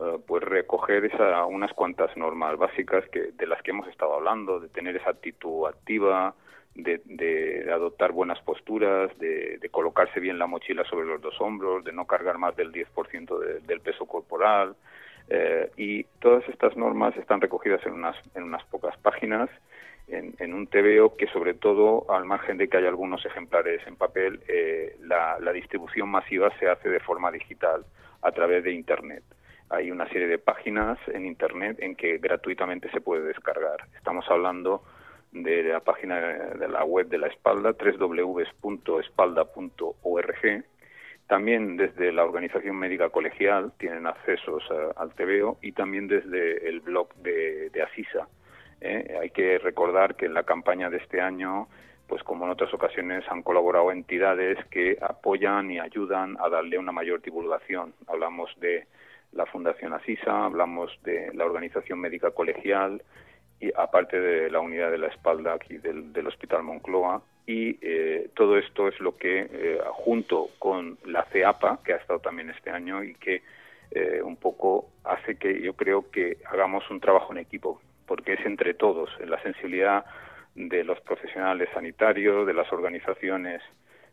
eh, 0.00 0.18
pues 0.26 0.42
recoger 0.42 1.04
esa, 1.04 1.46
unas 1.46 1.72
cuantas 1.72 2.16
normas 2.16 2.58
básicas 2.58 3.04
que, 3.10 3.30
de 3.30 3.46
las 3.46 3.62
que 3.62 3.70
hemos 3.70 3.86
estado 3.86 4.14
hablando, 4.14 4.58
de 4.58 4.68
tener 4.68 4.96
esa 4.96 5.10
actitud 5.10 5.68
activa, 5.68 6.34
de, 6.74 7.00
de, 7.04 7.70
adoptar 7.72 8.10
buenas 8.10 8.40
posturas, 8.40 9.16
de, 9.20 9.58
de, 9.58 9.68
colocarse 9.68 10.18
bien 10.18 10.36
la 10.36 10.48
mochila 10.48 10.82
sobre 10.90 11.06
los 11.06 11.22
dos 11.22 11.40
hombros, 11.40 11.84
de 11.84 11.92
no 11.92 12.08
cargar 12.08 12.38
más 12.38 12.56
del 12.56 12.72
10% 12.72 13.62
del 13.62 13.80
peso 13.82 14.04
corporal. 14.06 14.74
Eh, 15.28 15.70
y 15.76 16.02
todas 16.18 16.46
estas 16.48 16.76
normas 16.76 17.16
están 17.16 17.40
recogidas 17.40 17.86
en 17.86 17.92
unas, 17.92 18.16
en 18.34 18.42
unas 18.42 18.64
pocas 18.64 18.96
páginas, 18.98 19.48
en, 20.08 20.34
en, 20.38 20.54
un 20.54 20.66
TVO 20.66 21.16
que 21.16 21.26
sobre 21.28 21.54
todo, 21.54 22.10
al 22.10 22.24
margen 22.24 22.58
de 22.58 22.68
que 22.68 22.76
hay 22.76 22.86
algunos 22.86 23.24
ejemplares 23.24 23.80
en 23.86 23.96
papel, 23.96 24.40
eh, 24.48 24.96
la, 25.00 25.38
la 25.40 25.52
distribución 25.52 26.08
masiva 26.08 26.50
se 26.58 26.68
hace 26.68 26.88
de 26.88 27.00
forma 27.00 27.30
digital 27.30 27.84
a 28.22 28.32
través 28.32 28.64
de 28.64 28.72
Internet 28.72 29.22
hay 29.70 29.90
una 29.90 30.06
serie 30.08 30.28
de 30.28 30.38
páginas 30.38 30.98
en 31.08 31.26
Internet 31.26 31.78
en 31.80 31.96
que 31.96 32.18
gratuitamente 32.18 32.88
se 32.90 33.00
puede 33.00 33.24
descargar. 33.24 33.78
Estamos 33.96 34.24
hablando 34.28 34.84
de 35.32 35.64
la 35.64 35.80
página 35.80 36.20
de 36.20 36.68
la 36.68 36.84
web 36.84 37.08
de 37.08 37.18
la 37.18 37.26
espalda, 37.26 37.72
www.espalda.org. 37.72 40.64
También 41.26 41.76
desde 41.76 42.12
la 42.12 42.24
Organización 42.24 42.76
Médica 42.76 43.08
Colegial 43.08 43.72
tienen 43.78 44.06
accesos 44.06 44.62
al 44.96 45.12
TVO 45.14 45.58
y 45.62 45.72
también 45.72 46.06
desde 46.06 46.68
el 46.68 46.80
blog 46.80 47.12
de, 47.16 47.70
Asisa. 47.82 48.28
¿Eh? 48.80 49.16
Hay 49.20 49.30
que 49.30 49.58
recordar 49.58 50.14
que 50.16 50.26
en 50.26 50.34
la 50.34 50.44
campaña 50.44 50.90
de 50.90 50.98
este 50.98 51.20
año, 51.20 51.68
pues 52.08 52.22
como 52.22 52.44
en 52.44 52.50
otras 52.50 52.72
ocasiones, 52.74 53.24
han 53.28 53.42
colaborado 53.42 53.90
entidades 53.90 54.58
que 54.66 54.98
apoyan 55.00 55.70
y 55.70 55.78
ayudan 55.78 56.36
a 56.40 56.48
darle 56.48 56.78
una 56.78 56.92
mayor 56.92 57.22
divulgación. 57.22 57.94
Hablamos 58.06 58.50
de 58.60 58.86
la 59.32 59.46
Fundación 59.46 59.92
Asisa, 59.92 60.44
hablamos 60.44 60.90
de 61.02 61.32
la 61.34 61.44
Organización 61.44 62.00
Médica 62.00 62.30
Colegial 62.30 63.02
y 63.60 63.70
aparte 63.76 64.20
de 64.20 64.50
la 64.50 64.60
unidad 64.60 64.90
de 64.90 64.98
la 64.98 65.08
espalda 65.08 65.54
aquí 65.54 65.78
del, 65.78 66.26
Hospital 66.26 66.62
Moncloa 66.62 67.22
y 67.46 67.78
eh, 67.82 68.30
todo 68.34 68.58
esto 68.58 68.88
es 68.88 68.98
lo 69.00 69.16
que 69.16 69.48
eh, 69.50 69.80
junto 69.92 70.48
con 70.58 70.98
la 71.04 71.24
CEAPA 71.24 71.80
que 71.84 71.92
ha 71.92 71.96
estado 71.96 72.20
también 72.20 72.50
este 72.50 72.70
año 72.70 73.02
y 73.02 73.14
que 73.14 73.42
eh, 73.90 74.22
un 74.22 74.36
poco 74.36 74.88
hace 75.04 75.36
que 75.36 75.60
yo 75.60 75.74
creo 75.74 76.10
que 76.10 76.38
hagamos 76.50 76.88
un 76.90 77.00
trabajo 77.00 77.32
en 77.32 77.38
equipo 77.38 77.80
porque 78.24 78.40
es 78.40 78.46
entre 78.46 78.72
todos 78.72 79.10
la 79.26 79.40
sensibilidad 79.42 80.06
de 80.54 80.82
los 80.82 80.98
profesionales 81.00 81.68
sanitarios, 81.74 82.46
de 82.46 82.54
las 82.54 82.72
organizaciones 82.72 83.60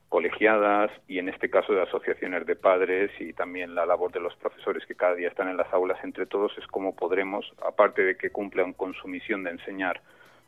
colegiadas 0.10 0.92
y 1.08 1.20
en 1.20 1.30
este 1.30 1.50
caso 1.50 1.72
de 1.72 1.84
asociaciones 1.84 2.46
de 2.46 2.58
padres 2.58 3.10
y 3.22 3.32
también 3.32 3.74
la 3.74 3.86
labor 3.86 4.12
de 4.12 4.20
los 4.20 4.36
profesores 4.36 4.86
que 4.86 4.96
cada 4.96 5.16
día 5.16 5.30
están 5.30 5.48
en 5.48 5.56
las 5.56 5.72
aulas 5.72 5.98
entre 6.04 6.26
todos 6.26 6.52
es 6.58 6.68
cómo 6.68 6.94
podremos, 6.94 7.46
aparte 7.66 8.04
de 8.04 8.18
que 8.18 8.32
cumplan 8.32 8.74
con 8.74 8.94
su 8.96 9.08
misión 9.08 9.46
de 9.46 9.52
enseñar, 9.52 10.02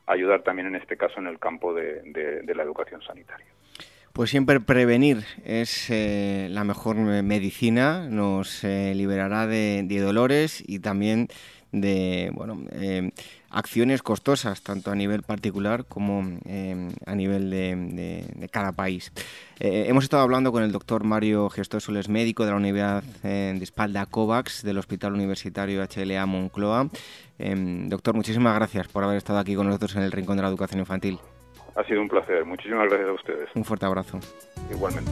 ayudar 0.07 0.41
también 0.43 0.67
en 0.67 0.75
este 0.75 0.97
caso 0.97 1.19
en 1.19 1.27
el 1.27 1.39
campo 1.39 1.73
de, 1.73 2.43
la 2.53 2.63
educación 2.63 3.01
sanitaria. 3.01 3.47
Pues 4.11 4.29
siempre 4.29 4.59
prevenir 4.59 5.19
es 5.45 5.89
eh, 5.89 6.47
la 6.51 6.65
mejor 6.65 6.97
medicina, 6.97 8.07
nos 8.09 8.65
eh, 8.65 8.93
liberará 8.93 9.47
de, 9.47 9.87
dolores 10.01 10.61
y 10.67 10.79
también 10.79 11.29
de 11.73 12.31
bueno, 12.33 12.59
eh, 12.71 13.11
acciones 13.49 14.01
costosas, 14.01 14.61
tanto 14.63 14.91
a 14.91 14.95
nivel 14.95 15.23
particular 15.23 15.85
como 15.85 16.23
eh, 16.47 16.89
a 17.05 17.15
nivel 17.15 17.49
de, 17.49 18.49
cada 18.51 18.71
país. 18.71 19.11
Eh, 19.59 19.85
hemos 19.87 20.05
estado 20.05 20.23
hablando 20.23 20.51
con 20.51 20.63
el 20.63 20.71
doctor 20.71 21.03
Mario 21.03 21.49
Gestoso, 21.49 21.91
médico 22.07 22.45
de 22.45 22.51
la 22.51 22.57
Unidad 22.57 23.03
de 23.23 23.59
Espalda 23.61 24.05
COVAX 24.05 24.63
del 24.63 24.77
Hospital 24.77 25.13
Universitario 25.13 25.83
HLA 25.83 26.25
Moncloa. 26.25 26.89
doctor, 27.37 28.15
muchísimas 28.15 28.55
gracias 28.55 28.87
por 28.87 29.03
haber 29.03 29.17
estado 29.17 29.39
aquí 29.39 29.55
con 29.55 29.67
nosotros 29.67 29.95
en 29.95 30.03
el 30.03 30.11
Rincón 30.11 30.37
de 30.37 30.43
la 30.43 30.49
Educación 30.49 30.79
Infantil. 30.79 31.19
Ha 31.75 31.83
sido 31.85 32.01
un 32.01 32.07
placer. 32.07 32.45
Muchísimas 32.45 32.87
gracias 32.87 33.09
a 33.09 33.13
ustedes. 33.13 33.49
Un 33.55 33.65
fuerte 33.65 33.85
abrazo. 33.85 34.19
Igualmente. 34.71 35.11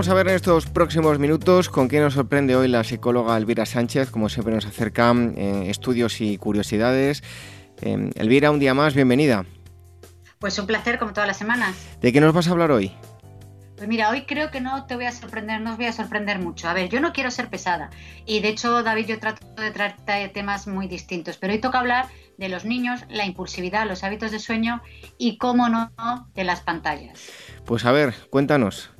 Vamos 0.00 0.08
a 0.08 0.14
ver 0.14 0.28
en 0.28 0.34
estos 0.34 0.64
próximos 0.64 1.18
minutos 1.18 1.68
con 1.68 1.86
qué 1.86 2.00
nos 2.00 2.14
sorprende 2.14 2.56
hoy 2.56 2.68
la 2.68 2.84
psicóloga 2.84 3.36
Elvira 3.36 3.66
Sánchez. 3.66 4.10
Como 4.10 4.30
siempre 4.30 4.54
nos 4.54 4.64
acercan 4.64 5.34
eh, 5.36 5.68
estudios 5.68 6.22
y 6.22 6.38
curiosidades. 6.38 7.22
Eh, 7.82 8.10
Elvira, 8.14 8.50
un 8.50 8.58
día 8.58 8.72
más, 8.72 8.94
bienvenida. 8.94 9.44
Pues 10.38 10.58
un 10.58 10.66
placer, 10.66 10.98
como 10.98 11.12
todas 11.12 11.26
las 11.26 11.36
semanas. 11.36 11.76
¿De 12.00 12.14
qué 12.14 12.20
nos 12.22 12.32
vas 12.32 12.48
a 12.48 12.52
hablar 12.52 12.70
hoy? 12.70 12.92
Pues 13.76 13.86
mira, 13.90 14.08
hoy 14.08 14.22
creo 14.22 14.50
que 14.50 14.62
no 14.62 14.86
te 14.86 14.96
voy 14.96 15.04
a 15.04 15.12
sorprender, 15.12 15.60
no 15.60 15.72
os 15.72 15.76
voy 15.76 15.84
a 15.84 15.92
sorprender 15.92 16.38
mucho. 16.38 16.70
A 16.70 16.72
ver, 16.72 16.88
yo 16.88 17.02
no 17.02 17.12
quiero 17.12 17.30
ser 17.30 17.50
pesada. 17.50 17.90
Y 18.24 18.40
de 18.40 18.48
hecho, 18.48 18.82
David, 18.82 19.04
yo 19.04 19.18
trato 19.18 19.44
de 19.60 19.70
tratar 19.70 20.30
temas 20.30 20.66
muy 20.66 20.88
distintos. 20.88 21.36
Pero 21.36 21.52
hoy 21.52 21.58
toca 21.58 21.78
hablar 21.78 22.06
de 22.38 22.48
los 22.48 22.64
niños, 22.64 23.04
la 23.10 23.26
impulsividad, 23.26 23.86
los 23.86 24.02
hábitos 24.02 24.30
de 24.30 24.38
sueño 24.38 24.80
y, 25.18 25.36
cómo 25.36 25.68
no, 25.68 25.92
de 26.34 26.44
las 26.44 26.62
pantallas. 26.62 27.20
Pues 27.66 27.84
a 27.84 27.92
ver, 27.92 28.14
cuéntanos. 28.30 28.92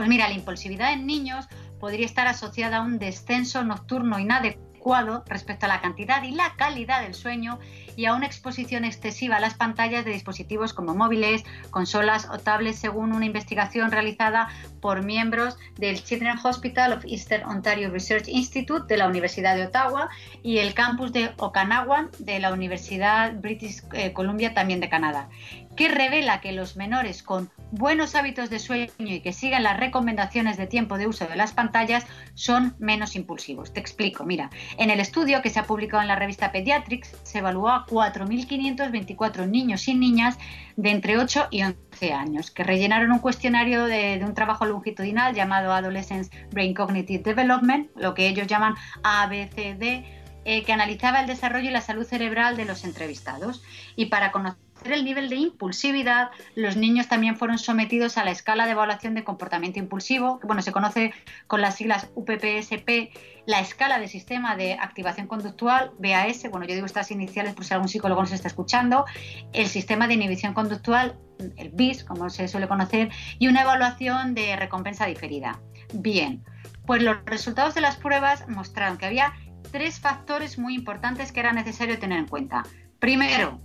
Pues 0.00 0.08
mira, 0.08 0.28
la 0.30 0.34
impulsividad 0.34 0.94
en 0.94 1.04
niños 1.04 1.46
podría 1.78 2.06
estar 2.06 2.26
asociada 2.26 2.78
a 2.78 2.80
un 2.80 2.98
descenso 2.98 3.62
nocturno 3.64 4.18
inadecuado 4.18 5.24
respecto 5.26 5.66
a 5.66 5.68
la 5.68 5.82
cantidad 5.82 6.22
y 6.22 6.30
la 6.30 6.54
calidad 6.56 7.02
del 7.02 7.12
sueño 7.12 7.58
y 7.96 8.06
a 8.06 8.14
una 8.14 8.26
exposición 8.26 8.84
excesiva 8.84 9.36
a 9.36 9.40
las 9.40 9.54
pantallas 9.54 10.04
de 10.04 10.12
dispositivos 10.12 10.72
como 10.72 10.94
móviles, 10.94 11.44
consolas 11.70 12.28
o 12.30 12.38
tablets, 12.38 12.78
según 12.78 13.12
una 13.12 13.26
investigación 13.26 13.90
realizada 13.90 14.48
por 14.80 15.02
miembros 15.02 15.56
del 15.76 16.02
Children's 16.02 16.44
Hospital 16.44 16.92
of 16.92 17.04
Eastern 17.04 17.48
Ontario 17.48 17.90
Research 17.90 18.28
Institute 18.28 18.86
de 18.86 18.96
la 18.96 19.08
Universidad 19.08 19.56
de 19.56 19.66
Ottawa 19.66 20.08
y 20.42 20.58
el 20.58 20.74
campus 20.74 21.12
de 21.12 21.32
Okanagan 21.38 22.10
de 22.18 22.38
la 22.40 22.52
Universidad 22.52 23.34
British 23.40 23.82
eh, 23.92 24.12
Columbia 24.12 24.54
también 24.54 24.80
de 24.80 24.88
Canadá 24.88 25.28
que 25.76 25.88
revela 25.88 26.40
que 26.40 26.52
los 26.52 26.76
menores 26.76 27.22
con 27.22 27.50
buenos 27.70 28.14
hábitos 28.14 28.50
de 28.50 28.58
sueño 28.58 28.90
y 28.98 29.20
que 29.20 29.32
sigan 29.32 29.62
las 29.62 29.78
recomendaciones 29.78 30.56
de 30.56 30.66
tiempo 30.66 30.98
de 30.98 31.06
uso 31.06 31.26
de 31.26 31.36
las 31.36 31.52
pantallas 31.52 32.06
son 32.34 32.74
menos 32.78 33.14
impulsivos. 33.16 33.72
Te 33.72 33.80
explico, 33.80 34.24
mira, 34.24 34.50
en 34.76 34.90
el 34.90 35.00
estudio 35.00 35.42
que 35.42 35.50
se 35.50 35.60
ha 35.60 35.64
publicado 35.64 36.02
en 36.02 36.08
la 36.08 36.16
revista 36.16 36.52
Pediatrics 36.52 37.16
se 37.22 37.38
evaluó 37.38 37.70
a 37.80 37.86
4.524 37.86 39.48
niños 39.48 39.86
y 39.88 39.94
niñas 39.94 40.38
de 40.76 40.90
entre 40.90 41.18
8 41.18 41.48
y 41.50 41.62
11 41.62 42.12
años 42.12 42.50
que 42.50 42.64
rellenaron 42.64 43.12
un 43.12 43.18
cuestionario 43.18 43.84
de, 43.84 44.22
un 44.24 44.34
trabajo 44.34 44.64
longitudinal 44.66 45.34
llamado 45.34 45.72
Adolescence 45.72 46.30
Brain 46.50 46.74
Cognitive 46.74 47.22
Development, 47.22 47.88
lo 47.96 48.14
que 48.14 48.28
ellos 48.28 48.46
llaman 48.46 48.74
ABCD, 49.02 50.04
eh, 50.44 50.62
que 50.64 50.72
analizaba 50.72 51.20
el 51.20 51.26
desarrollo 51.26 51.68
y 51.68 51.72
la 51.72 51.82
salud 51.82 52.04
cerebral 52.04 52.56
de 52.56 52.64
los 52.64 52.84
entrevistados. 52.84 53.62
Y 53.96 54.06
para 54.06 54.32
conocer 54.32 54.69
el 54.84 55.04
nivel 55.04 55.28
de 55.28 55.36
impulsividad, 55.36 56.30
los 56.54 56.76
niños 56.76 57.08
también 57.08 57.36
fueron 57.36 57.58
sometidos 57.58 58.18
a 58.18 58.24
la 58.24 58.30
escala 58.30 58.66
de 58.66 58.72
evaluación 58.72 59.14
de 59.14 59.24
comportamiento 59.24 59.78
impulsivo, 59.78 60.40
que 60.40 60.46
bueno, 60.46 60.62
se 60.62 60.72
conoce 60.72 61.12
con 61.46 61.60
las 61.60 61.76
siglas 61.76 62.08
UPPSP, 62.14 63.12
la 63.46 63.60
escala 63.60 63.98
de 63.98 64.08
sistema 64.08 64.56
de 64.56 64.74
activación 64.74 65.26
conductual, 65.26 65.92
BAS, 65.98 66.50
bueno, 66.50 66.66
yo 66.66 66.74
digo 66.74 66.86
estas 66.86 67.10
iniciales 67.10 67.54
por 67.54 67.64
si 67.64 67.74
algún 67.74 67.88
psicólogo 67.88 68.22
nos 68.22 68.32
está 68.32 68.48
escuchando, 68.48 69.04
el 69.52 69.66
sistema 69.66 70.06
de 70.06 70.14
inhibición 70.14 70.54
conductual, 70.54 71.18
el 71.56 71.70
BIS, 71.70 72.04
como 72.04 72.30
se 72.30 72.48
suele 72.48 72.68
conocer, 72.68 73.10
y 73.38 73.48
una 73.48 73.62
evaluación 73.62 74.34
de 74.34 74.56
recompensa 74.56 75.06
diferida. 75.06 75.58
Bien, 75.94 76.44
pues 76.86 77.02
los 77.02 77.16
resultados 77.24 77.74
de 77.74 77.80
las 77.80 77.96
pruebas 77.96 78.48
mostraron 78.48 78.98
que 78.98 79.06
había 79.06 79.32
tres 79.70 80.00
factores 80.00 80.58
muy 80.58 80.74
importantes 80.74 81.32
que 81.32 81.40
era 81.40 81.52
necesario 81.52 81.98
tener 81.98 82.18
en 82.18 82.26
cuenta. 82.26 82.64
Primero, 82.98 83.60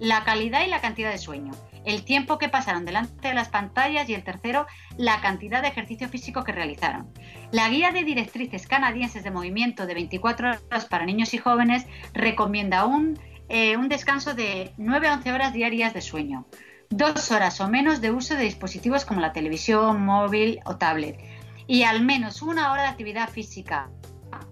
la 0.00 0.24
calidad 0.24 0.64
y 0.64 0.68
la 0.68 0.80
cantidad 0.80 1.10
de 1.10 1.18
sueño, 1.18 1.52
el 1.84 2.04
tiempo 2.04 2.38
que 2.38 2.48
pasaron 2.48 2.84
delante 2.84 3.28
de 3.28 3.34
las 3.34 3.48
pantallas 3.48 4.08
y 4.08 4.14
el 4.14 4.24
tercero, 4.24 4.66
la 4.96 5.20
cantidad 5.20 5.62
de 5.62 5.68
ejercicio 5.68 6.08
físico 6.08 6.44
que 6.44 6.52
realizaron. 6.52 7.12
La 7.50 7.68
guía 7.68 7.90
de 7.90 8.04
directrices 8.04 8.66
canadienses 8.66 9.24
de 9.24 9.30
movimiento 9.30 9.86
de 9.86 9.94
24 9.94 10.50
horas 10.70 10.84
para 10.86 11.06
niños 11.06 11.34
y 11.34 11.38
jóvenes 11.38 11.86
recomienda 12.12 12.84
un, 12.84 13.18
eh, 13.48 13.76
descanso 13.88 14.34
de 14.34 14.72
9 14.76 15.08
a 15.08 15.14
11 15.14 15.32
horas 15.32 15.52
diarias 15.52 15.94
de 15.94 16.02
sueño, 16.02 16.46
dos 16.90 17.30
horas 17.30 17.60
o 17.60 17.68
menos 17.68 18.00
de 18.00 18.10
uso 18.10 18.34
de 18.34 18.42
dispositivos 18.42 19.04
como 19.04 19.20
la 19.20 19.32
televisión, 19.32 20.04
móvil 20.04 20.60
o 20.64 20.76
tablet 20.76 21.18
y 21.66 21.82
al 21.82 22.02
menos 22.02 22.42
una 22.42 22.72
hora 22.72 22.82
de 22.82 22.88
actividad 22.88 23.28
física 23.28 23.90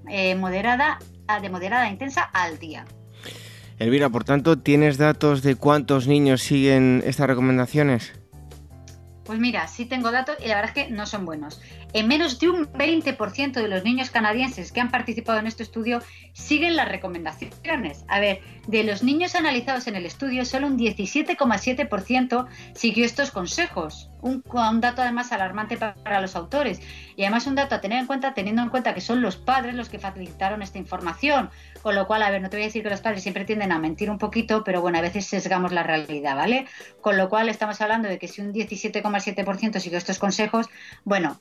eh, 0.08 0.34
moderada, 0.34 0.98
de 1.40 1.50
moderada 1.50 1.88
intensa 1.88 2.22
al 2.22 2.58
día. 2.58 2.84
Elvira, 3.78 4.08
por 4.08 4.24
tanto, 4.24 4.58
¿tienes 4.58 4.96
datos 4.96 5.42
de 5.42 5.54
cuántos 5.54 6.06
niños 6.06 6.42
siguen 6.42 7.02
estas 7.04 7.26
recomendaciones? 7.26 8.12
Pues 9.24 9.38
mira, 9.38 9.66
sí 9.66 9.84
tengo 9.86 10.12
datos 10.12 10.36
y 10.42 10.48
la 10.48 10.54
verdad 10.54 10.72
es 10.76 10.86
que 10.86 10.90
no 10.90 11.04
son 11.04 11.26
buenos. 11.26 11.60
En 11.92 12.08
menos 12.08 12.38
de 12.38 12.50
un 12.50 12.70
20% 12.72 13.52
de 13.52 13.68
los 13.68 13.84
niños 13.84 14.10
canadienses 14.10 14.72
que 14.72 14.80
han 14.80 14.90
participado 14.90 15.38
en 15.38 15.46
este 15.46 15.62
estudio 15.62 16.02
siguen 16.32 16.76
las 16.76 16.88
recomendaciones. 16.88 18.04
A 18.08 18.20
ver, 18.20 18.40
de 18.66 18.84
los 18.84 19.02
niños 19.02 19.34
analizados 19.34 19.86
en 19.86 19.96
el 19.96 20.04
estudio, 20.04 20.44
solo 20.44 20.66
un 20.66 20.78
17,7% 20.78 22.46
siguió 22.74 23.04
estos 23.04 23.30
consejos. 23.30 24.10
Un, 24.20 24.42
dato 24.80 25.02
además 25.02 25.30
alarmante 25.30 25.76
para 25.76 26.20
los 26.20 26.34
autores. 26.34 26.80
Y 27.14 27.22
además 27.22 27.46
un 27.46 27.54
dato 27.54 27.76
a 27.76 27.80
tener 27.80 28.00
en 28.00 28.06
cuenta, 28.06 28.34
teniendo 28.34 28.60
en 28.60 28.70
cuenta 28.70 28.92
que 28.92 29.00
son 29.00 29.22
los 29.22 29.36
padres 29.36 29.74
los 29.74 29.88
que 29.88 30.00
facilitaron 30.00 30.62
esta 30.62 30.78
información. 30.78 31.50
Con 31.80 31.94
lo 31.94 32.06
cual, 32.08 32.22
a 32.22 32.30
ver, 32.30 32.42
no 32.42 32.50
te 32.50 32.56
voy 32.56 32.64
a 32.64 32.66
decir 32.66 32.82
que 32.82 32.90
los 32.90 33.00
padres 33.00 33.22
siempre 33.22 33.44
tienden 33.44 33.70
a 33.70 33.78
mentir 33.78 34.10
un 34.10 34.18
poquito, 34.18 34.64
pero 34.64 34.80
bueno, 34.80 34.98
a 34.98 35.02
veces 35.02 35.26
sesgamos 35.26 35.72
la 35.72 35.84
realidad, 35.84 36.34
¿vale? 36.34 36.66
Con 37.00 37.16
lo 37.16 37.28
cual 37.28 37.48
estamos 37.48 37.80
hablando 37.80 38.08
de 38.08 38.18
que 38.18 38.26
si 38.26 38.40
un 38.40 38.52
17,7% 38.52 39.78
siguió 39.78 39.98
estos 39.98 40.18
consejos, 40.18 40.66
bueno, 41.04 41.40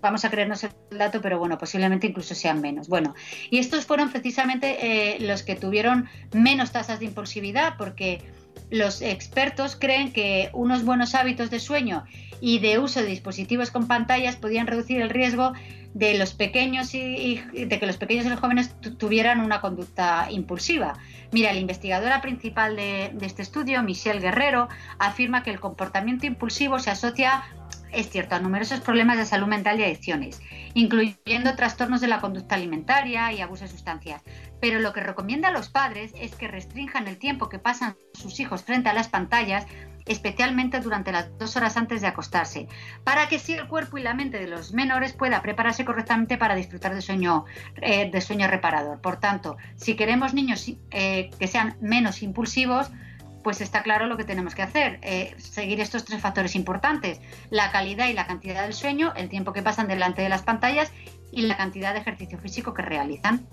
vamos 0.00 0.24
a 0.24 0.30
creernos 0.30 0.64
el 0.64 0.72
dato, 0.90 1.20
pero 1.20 1.38
bueno, 1.38 1.58
posiblemente 1.58 2.06
incluso 2.06 2.34
sean 2.34 2.60
menos. 2.60 2.88
Bueno, 2.88 3.14
y 3.50 3.58
estos 3.58 3.86
fueron 3.86 4.10
precisamente 4.10 5.14
eh, 5.14 5.20
los 5.20 5.42
que 5.42 5.56
tuvieron 5.56 6.08
menos 6.32 6.72
tasas 6.72 7.00
de 7.00 7.06
impulsividad, 7.06 7.76
porque 7.76 8.22
los 8.70 9.02
expertos 9.02 9.76
creen 9.76 10.12
que 10.12 10.50
unos 10.52 10.84
buenos 10.84 11.14
hábitos 11.14 11.50
de 11.50 11.60
sueño 11.60 12.04
y 12.40 12.58
de 12.58 12.78
uso 12.78 13.00
de 13.00 13.06
dispositivos 13.06 13.70
con 13.70 13.88
pantallas 13.88 14.36
podían 14.36 14.66
reducir 14.66 15.00
el 15.00 15.10
riesgo 15.10 15.52
de 15.94 16.16
los 16.18 16.34
pequeños 16.34 16.94
y, 16.94 17.40
de 17.52 17.78
que 17.80 17.86
los 17.86 17.96
pequeños 17.96 18.26
y 18.26 18.28
los 18.28 18.38
jóvenes 18.38 18.74
tuvieran 18.98 19.40
una 19.40 19.60
conducta 19.60 20.28
impulsiva. 20.30 20.98
Mira, 21.32 21.52
la 21.52 21.58
investigadora 21.58 22.20
principal 22.20 22.76
de, 22.76 23.10
de, 23.14 23.26
este 23.26 23.42
estudio, 23.42 23.82
Michelle 23.82 24.20
Guerrero, 24.20 24.68
afirma 24.98 25.42
que 25.42 25.50
el 25.50 25.60
comportamiento 25.60 26.26
impulsivo 26.26 26.78
se 26.78 26.90
asocia 26.90 27.42
es 27.92 28.10
cierto, 28.10 28.34
a 28.34 28.40
numerosos 28.40 28.80
problemas 28.80 29.18
de 29.18 29.26
salud 29.26 29.46
mental 29.46 29.78
y 29.80 29.84
adicciones, 29.84 30.40
incluyendo 30.74 31.54
trastornos 31.56 32.00
de 32.00 32.08
la 32.08 32.20
conducta 32.20 32.54
alimentaria 32.54 33.32
y 33.32 33.40
abuso 33.40 33.64
de 33.64 33.70
sustancias. 33.70 34.22
Pero 34.60 34.80
lo 34.80 34.92
que 34.92 35.02
recomienda 35.02 35.48
a 35.48 35.52
los 35.52 35.68
padres 35.68 36.12
es 36.20 36.34
que 36.34 36.48
restrinjan 36.48 37.08
el 37.08 37.18
tiempo 37.18 37.48
que 37.48 37.58
pasan 37.58 37.96
sus 38.14 38.40
hijos 38.40 38.62
frente 38.62 38.88
a 38.88 38.94
las 38.94 39.08
pantallas 39.08 39.66
especialmente 40.08 40.80
durante 40.80 41.12
las 41.12 41.36
dos 41.38 41.56
horas 41.56 41.76
antes 41.76 42.00
de 42.00 42.08
acostarse, 42.08 42.66
para 43.04 43.28
que 43.28 43.36
así 43.36 43.52
el 43.52 43.68
cuerpo 43.68 43.98
y 43.98 44.02
la 44.02 44.14
mente 44.14 44.38
de 44.38 44.48
los 44.48 44.72
menores 44.72 45.12
pueda 45.12 45.42
prepararse 45.42 45.84
correctamente 45.84 46.38
para 46.38 46.54
disfrutar 46.54 46.94
de 46.94 47.02
sueño, 47.02 47.44
eh, 47.80 48.10
de 48.10 48.20
sueño 48.20 48.48
reparador. 48.48 49.00
Por 49.00 49.20
tanto, 49.20 49.56
si 49.76 49.94
queremos 49.94 50.34
niños 50.34 50.72
eh, 50.90 51.30
que 51.38 51.46
sean 51.46 51.76
menos 51.80 52.22
impulsivos, 52.22 52.90
pues 53.42 53.60
está 53.60 53.82
claro 53.82 54.06
lo 54.06 54.16
que 54.16 54.24
tenemos 54.24 54.54
que 54.54 54.62
hacer, 54.62 54.98
eh, 55.02 55.34
seguir 55.38 55.80
estos 55.80 56.04
tres 56.04 56.20
factores 56.20 56.56
importantes, 56.56 57.20
la 57.50 57.70
calidad 57.70 58.08
y 58.08 58.12
la 58.12 58.26
cantidad 58.26 58.64
del 58.64 58.74
sueño, 58.74 59.12
el 59.16 59.28
tiempo 59.28 59.52
que 59.52 59.62
pasan 59.62 59.88
delante 59.88 60.22
de 60.22 60.28
las 60.28 60.42
pantallas 60.42 60.92
y 61.30 61.42
la 61.42 61.56
cantidad 61.56 61.94
de 61.94 62.00
ejercicio 62.00 62.38
físico 62.38 62.74
que 62.74 62.82
realizan. 62.82 63.46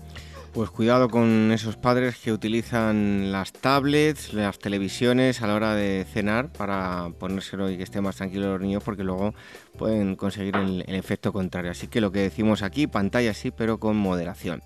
Pues 0.56 0.70
cuidado 0.70 1.10
con 1.10 1.52
esos 1.52 1.76
padres 1.76 2.16
que 2.16 2.32
utilizan 2.32 3.30
las 3.30 3.52
tablets, 3.52 4.32
las 4.32 4.58
televisiones 4.58 5.42
a 5.42 5.46
la 5.46 5.54
hora 5.54 5.74
de 5.74 6.06
cenar 6.10 6.50
para 6.50 7.10
ponérselo 7.18 7.70
y 7.70 7.76
que 7.76 7.82
estén 7.82 8.02
más 8.02 8.16
tranquilos 8.16 8.46
los 8.46 8.60
niños 8.62 8.82
porque 8.82 9.04
luego 9.04 9.34
pueden 9.76 10.16
conseguir 10.16 10.56
el, 10.56 10.82
efecto 10.86 11.30
contrario. 11.30 11.72
Así 11.72 11.88
que 11.88 12.00
lo 12.00 12.10
que 12.10 12.20
decimos 12.20 12.62
aquí, 12.62 12.86
pantalla 12.86 13.34
sí, 13.34 13.50
pero 13.50 13.78
con 13.78 13.98
moderación. 13.98 14.62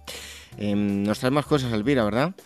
Em, 0.58 1.02
nos 1.02 1.18
traes 1.18 1.32
más 1.32 1.46
cosas, 1.46 1.72
Elvira, 1.72 2.04
¿verdad? 2.04 2.36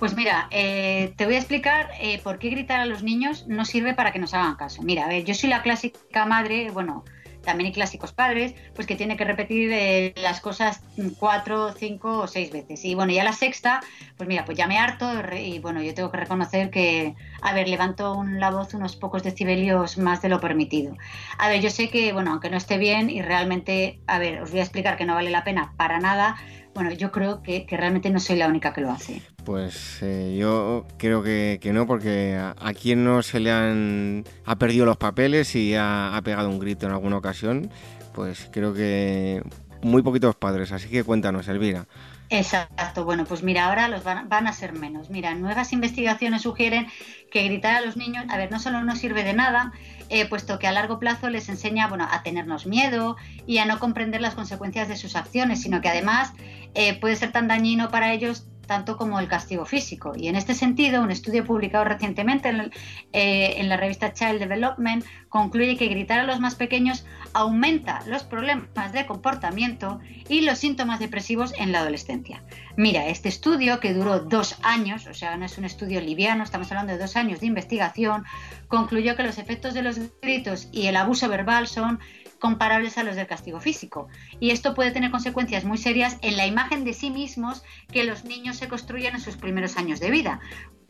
Pues 0.00 0.16
mira, 0.16 0.48
eh, 0.50 1.12
te 1.16 1.26
voy 1.26 1.34
a 1.34 1.38
explicar 1.38 1.90
eh, 2.00 2.22
por 2.24 2.38
qué 2.38 2.48
gritar 2.48 2.80
a 2.80 2.86
los 2.86 3.02
niños 3.02 3.46
no 3.48 3.66
sirve 3.66 3.92
para 3.92 4.12
que 4.12 4.18
nos 4.18 4.32
hagan 4.32 4.56
caso. 4.56 4.80
Mira, 4.82 5.04
a 5.04 5.08
ver, 5.08 5.24
yo 5.24 5.34
soy 5.34 5.50
la 5.50 5.60
clásica 5.60 6.24
madre, 6.24 6.70
bueno, 6.70 7.04
también 7.42 7.66
hay 7.66 7.72
clásicos 7.74 8.10
padres, 8.14 8.54
pues 8.74 8.86
que 8.86 8.96
tiene 8.96 9.18
que 9.18 9.26
repetir 9.26 9.70
eh, 9.70 10.14
las 10.16 10.40
cosas 10.40 10.80
cuatro, 11.18 11.74
cinco 11.74 12.16
o 12.16 12.26
seis 12.26 12.50
veces. 12.50 12.82
Y 12.86 12.94
bueno, 12.94 13.12
ya 13.12 13.24
la 13.24 13.34
sexta, 13.34 13.80
pues 14.16 14.26
mira, 14.26 14.46
pues 14.46 14.56
ya 14.56 14.66
me 14.66 14.78
harto 14.78 15.06
y 15.36 15.58
bueno, 15.58 15.82
yo 15.82 15.92
tengo 15.92 16.10
que 16.10 16.16
reconocer 16.16 16.70
que, 16.70 17.14
a 17.42 17.52
ver, 17.52 17.68
levanto 17.68 18.24
la 18.24 18.50
voz 18.50 18.72
unos 18.72 18.96
pocos 18.96 19.22
decibelios 19.22 19.98
más 19.98 20.22
de 20.22 20.30
lo 20.30 20.40
permitido. 20.40 20.96
A 21.36 21.50
ver, 21.50 21.60
yo 21.60 21.68
sé 21.68 21.90
que, 21.90 22.14
bueno, 22.14 22.30
aunque 22.30 22.48
no 22.48 22.56
esté 22.56 22.78
bien 22.78 23.10
y 23.10 23.20
realmente, 23.20 24.00
a 24.06 24.18
ver, 24.18 24.40
os 24.40 24.50
voy 24.50 24.60
a 24.60 24.62
explicar 24.62 24.96
que 24.96 25.04
no 25.04 25.14
vale 25.14 25.28
la 25.28 25.44
pena 25.44 25.74
para 25.76 26.00
nada, 26.00 26.36
bueno, 26.74 26.92
yo 26.92 27.10
creo 27.10 27.42
que, 27.42 27.66
realmente 27.68 28.10
no 28.10 28.20
soy 28.20 28.36
la 28.36 28.46
única 28.46 28.72
que 28.72 28.80
lo 28.80 28.90
hace. 28.90 29.22
Pues 29.50 29.98
eh, 30.00 30.36
yo 30.38 30.86
creo 30.96 31.24
que, 31.24 31.58
no, 31.74 31.84
porque 31.84 32.36
a, 32.38 32.72
quien 32.72 33.02
no 33.02 33.20
se 33.20 33.40
le 33.40 33.50
han 33.50 34.24
ha 34.44 34.54
perdido 34.54 34.86
los 34.86 34.96
papeles 34.96 35.56
y 35.56 35.74
ha, 35.74 36.20
pegado 36.22 36.48
un 36.48 36.60
grito 36.60 36.86
en 36.86 36.92
alguna 36.92 37.16
ocasión, 37.16 37.68
pues 38.14 38.48
creo 38.52 38.72
que 38.72 39.42
muy 39.82 40.02
poquitos 40.02 40.36
padres. 40.36 40.70
Así 40.70 40.88
que 40.88 41.02
cuéntanos, 41.02 41.48
Elvira. 41.48 41.88
Exacto, 42.28 43.04
bueno, 43.04 43.24
pues 43.24 43.42
mira, 43.42 43.66
ahora 43.66 43.88
los 43.88 44.04
van, 44.04 44.28
van, 44.28 44.46
a 44.46 44.52
ser 44.52 44.72
menos. 44.72 45.10
Mira, 45.10 45.34
nuevas 45.34 45.72
investigaciones 45.72 46.42
sugieren 46.42 46.86
que 47.32 47.42
gritar 47.42 47.74
a 47.74 47.80
los 47.80 47.96
niños, 47.96 48.26
a 48.28 48.36
ver, 48.36 48.52
no 48.52 48.60
solo 48.60 48.84
no 48.84 48.94
sirve 48.94 49.24
de 49.24 49.32
nada, 49.32 49.72
eh, 50.10 50.26
puesto 50.26 50.60
que 50.60 50.68
a 50.68 50.72
largo 50.72 51.00
plazo 51.00 51.28
les 51.28 51.48
enseña 51.48 51.88
bueno, 51.88 52.06
a 52.08 52.22
tenernos 52.22 52.66
miedo 52.66 53.16
y 53.48 53.58
a 53.58 53.64
no 53.64 53.80
comprender 53.80 54.20
las 54.20 54.36
consecuencias 54.36 54.86
de 54.86 54.96
sus 54.96 55.16
acciones, 55.16 55.60
sino 55.60 55.80
que 55.80 55.88
además 55.88 56.34
eh, 56.74 57.00
puede 57.00 57.16
ser 57.16 57.32
tan 57.32 57.48
dañino 57.48 57.90
para 57.90 58.12
ellos 58.12 58.46
tanto 58.70 58.96
como 58.96 59.18
el 59.18 59.26
castigo 59.26 59.66
físico. 59.66 60.12
Y 60.16 60.28
en 60.28 60.36
este 60.36 60.54
sentido, 60.54 61.02
un 61.02 61.10
estudio 61.10 61.44
publicado 61.44 61.86
recientemente 61.86 62.50
en, 62.50 62.70
eh, 63.12 63.60
la 63.64 63.76
revista 63.76 64.12
Child 64.12 64.38
Development 64.38 65.04
concluye 65.28 65.76
que 65.76 65.88
gritar 65.88 66.20
a 66.20 66.22
los 66.22 66.38
más 66.38 66.54
pequeños 66.54 67.04
aumenta 67.32 68.00
los 68.06 68.22
problemas 68.22 68.92
de 68.92 69.06
comportamiento 69.06 69.98
y 70.28 70.42
los 70.42 70.58
síntomas 70.58 71.00
depresivos 71.00 71.52
en 71.58 71.72
la 71.72 71.80
adolescencia. 71.80 72.44
Mira, 72.76 73.08
este 73.08 73.28
estudio, 73.28 73.80
que 73.80 73.92
duró 73.92 74.20
dos 74.20 74.56
años, 74.62 75.08
o 75.08 75.14
sea, 75.14 75.36
no 75.36 75.46
es 75.46 75.58
un 75.58 75.64
estudio 75.64 76.00
liviano, 76.00 76.44
estamos 76.44 76.70
hablando 76.70 76.92
de 76.92 77.00
dos 77.00 77.16
años 77.16 77.40
de 77.40 77.46
investigación, 77.46 78.24
concluyó 78.68 79.16
que 79.16 79.24
los 79.24 79.38
efectos 79.38 79.74
de 79.74 79.82
los 79.82 79.98
gritos 80.22 80.68
y 80.70 80.86
el 80.86 80.94
abuso 80.94 81.28
verbal 81.28 81.66
son 81.66 81.98
comparables 82.40 82.98
a 82.98 83.04
los 83.04 83.14
del 83.14 83.26
castigo 83.26 83.60
físico. 83.60 84.08
Y 84.40 84.50
esto 84.50 84.74
puede 84.74 84.90
tener 84.90 85.10
consecuencias 85.10 85.64
muy 85.64 85.78
serias 85.78 86.18
en 86.22 86.36
la 86.36 86.46
imagen 86.46 86.84
de 86.84 86.94
sí 86.94 87.10
mismos 87.10 87.62
que 87.92 88.04
los 88.04 88.24
niños 88.24 88.56
se 88.56 88.68
construyen 88.68 89.14
en 89.14 89.20
sus 89.20 89.36
primeros 89.36 89.76
años 89.76 90.00
de 90.00 90.10
vida. 90.10 90.40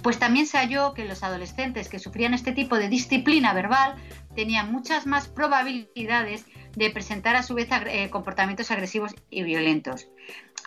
Pues 0.02 0.18
también 0.18 0.46
se 0.46 0.56
halló 0.56 0.94
que 0.94 1.04
los 1.04 1.22
adolescentes 1.22 1.88
que 1.88 1.98
sufrían 1.98 2.32
este 2.32 2.52
tipo 2.52 2.76
de 2.76 2.88
disciplina 2.88 3.52
verbal 3.52 3.96
tenían 4.34 4.72
muchas 4.72 5.06
más 5.06 5.28
probabilidades 5.28 6.46
de 6.74 6.90
presentar 6.90 7.36
a 7.36 7.42
su 7.42 7.54
vez 7.54 7.68
eh, 7.70 8.08
comportamientos 8.10 8.70
agresivos 8.70 9.14
y 9.28 9.42
violentos. 9.42 10.08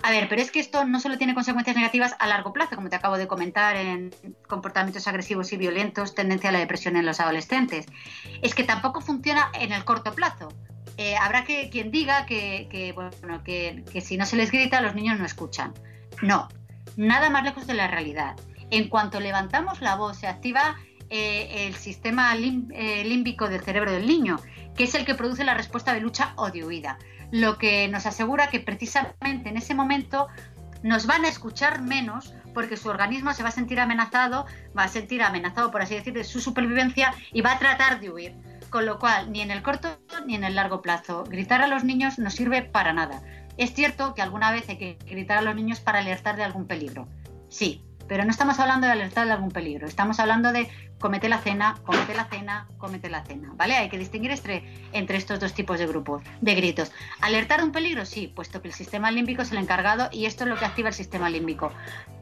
A 0.01 0.11
ver, 0.11 0.27
pero 0.27 0.41
es 0.41 0.51
que 0.51 0.59
esto 0.59 0.85
no 0.85 0.99
solo 0.99 1.17
tiene 1.17 1.33
consecuencias 1.33 1.75
negativas 1.75 2.15
a 2.19 2.27
largo 2.27 2.51
plazo, 2.51 2.75
como 2.75 2.89
te 2.89 2.95
acabo 2.95 3.17
de 3.17 3.27
comentar, 3.27 3.75
en 3.75 4.13
comportamientos 4.47 5.07
agresivos 5.07 5.53
y 5.53 5.57
violentos, 5.57 6.15
tendencia 6.15 6.49
a 6.49 6.53
la 6.53 6.59
depresión 6.59 6.97
en 6.97 7.05
los 7.05 7.19
adolescentes. 7.19 7.85
Es 8.41 8.55
que 8.55 8.63
tampoco 8.63 9.01
funciona 9.01 9.51
en 9.53 9.71
el 9.71 9.85
corto 9.85 10.13
plazo. 10.13 10.49
Eh, 10.97 11.15
habrá 11.15 11.43
que 11.43 11.69
quien 11.69 11.91
diga 11.91 12.25
que, 12.25 12.91
bueno, 12.95 13.43
que, 13.43 13.83
si 14.01 14.17
no 14.17 14.25
se 14.25 14.35
les 14.35 14.51
grita 14.51 14.81
los 14.81 14.95
niños 14.95 15.19
no 15.19 15.25
escuchan. 15.25 15.73
No, 16.21 16.47
nada 16.95 17.29
más 17.29 17.43
lejos 17.43 17.67
de 17.67 17.73
la 17.73 17.87
realidad. 17.87 18.35
En 18.69 18.89
cuanto 18.89 19.19
levantamos 19.19 19.81
la 19.81 19.95
voz 19.95 20.17
se 20.17 20.27
activa 20.27 20.77
eh, 21.09 21.67
el 21.67 21.75
sistema 21.75 22.35
eh, 22.35 23.03
límbico 23.05 23.49
del 23.49 23.61
cerebro 23.61 23.91
del 23.91 24.07
niño, 24.07 24.39
que 24.75 24.85
es 24.85 24.95
el 24.95 25.05
que 25.05 25.15
produce 25.15 25.43
la 25.43 25.53
respuesta 25.53 25.93
de 25.93 25.99
lucha 25.99 26.33
o 26.35 26.49
de 26.49 26.63
huida, 26.63 26.97
lo 27.31 27.57
que 27.57 27.87
nos 27.87 28.05
asegura 28.05 28.47
que 28.47 28.59
precisamente 28.59 29.49
en 29.49 29.57
ese 29.57 29.75
momento 29.75 30.27
nos 30.83 31.07
van 31.07 31.25
a 31.25 31.29
escuchar 31.29 31.81
menos 31.81 32.33
porque 32.53 32.77
su 32.77 32.89
organismo 32.89 33.33
se 33.33 33.41
va 33.41 33.49
a 33.49 33.53
sentir 33.53 33.79
amenazado, 33.79 34.45
va 34.77 34.83
a 34.83 34.87
sentir 34.87 35.23
amenazado, 35.23 35.71
por 35.71 35.81
así 35.81 35.95
decir, 35.95 36.13
de 36.13 36.23
su 36.23 36.39
supervivencia 36.39 37.13
y 37.31 37.41
va 37.41 37.53
a 37.53 37.59
tratar 37.59 37.99
de 37.99 38.11
huir. 38.11 38.35
Con 38.73 38.87
lo 38.87 38.97
cual, 38.97 39.31
ni 39.31 39.41
en 39.41 39.51
el 39.51 39.61
corto 39.61 39.99
ni 40.25 40.33
en 40.33 40.43
el 40.43 40.55
largo 40.55 40.81
plazo, 40.81 41.25
gritar 41.25 41.61
a 41.61 41.67
los 41.67 41.83
niños 41.83 42.17
no 42.17 42.31
sirve 42.31 42.63
para 42.63 42.91
nada. 42.91 43.21
Es 43.55 43.75
cierto 43.75 44.15
que 44.15 44.23
alguna 44.23 44.51
vez 44.51 44.67
hay 44.67 44.79
que 44.79 44.97
gritar 45.05 45.37
a 45.37 45.41
los 45.43 45.53
niños 45.53 45.79
para 45.79 45.99
alertar 45.99 46.37
de 46.37 46.43
algún 46.43 46.65
peligro. 46.65 47.07
Sí, 47.49 47.83
pero 48.07 48.25
no 48.25 48.31
estamos 48.31 48.57
hablando 48.57 48.87
de 48.87 48.93
alertar 48.93 49.27
de 49.27 49.33
algún 49.33 49.51
peligro, 49.51 49.85
estamos 49.85 50.19
hablando 50.19 50.51
de 50.51 50.71
comete 50.99 51.29
la 51.29 51.37
cena, 51.37 51.75
comete 51.85 52.15
la 52.15 52.25
cena, 52.25 52.67
comete 52.79 53.09
la 53.09 53.23
cena, 53.23 53.51
¿vale? 53.55 53.75
Hay 53.75 53.89
que 53.89 53.99
distinguir 53.99 54.31
entre, 54.31 54.63
entre 54.91 55.17
estos 55.17 55.39
dos 55.39 55.53
tipos 55.53 55.77
de 55.77 55.85
grupos, 55.85 56.23
de 56.41 56.55
gritos. 56.55 56.91
¿Alertar 57.21 57.59
de 57.59 57.65
un 57.65 57.73
peligro? 57.73 58.05
Sí, 58.05 58.31
puesto 58.33 58.61
que 58.63 58.69
el 58.69 58.73
sistema 58.73 59.11
límbico 59.11 59.43
es 59.43 59.51
el 59.51 59.59
encargado 59.59 60.09
y 60.11 60.25
esto 60.25 60.45
es 60.45 60.49
lo 60.49 60.55
que 60.55 60.65
activa 60.65 60.89
el 60.89 60.95
sistema 60.95 61.29
límbico. 61.29 61.71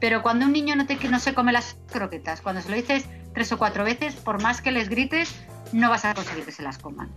Pero 0.00 0.20
cuando 0.20 0.44
un 0.44 0.52
niño 0.52 0.76
no, 0.76 0.84
te, 0.84 0.96
no 1.08 1.18
se 1.18 1.32
come 1.32 1.52
las 1.52 1.78
croquetas, 1.90 2.42
cuando 2.42 2.60
se 2.60 2.68
lo 2.68 2.76
dices 2.76 3.06
tres 3.34 3.52
o 3.52 3.58
cuatro 3.58 3.84
veces, 3.84 4.14
por 4.14 4.42
más 4.42 4.60
que 4.60 4.72
les 4.72 4.88
grites, 4.88 5.34
no 5.72 5.90
vas 5.90 6.04
a 6.04 6.14
conseguir 6.14 6.44
que 6.44 6.52
se 6.52 6.62
las 6.62 6.78
coman. 6.78 7.10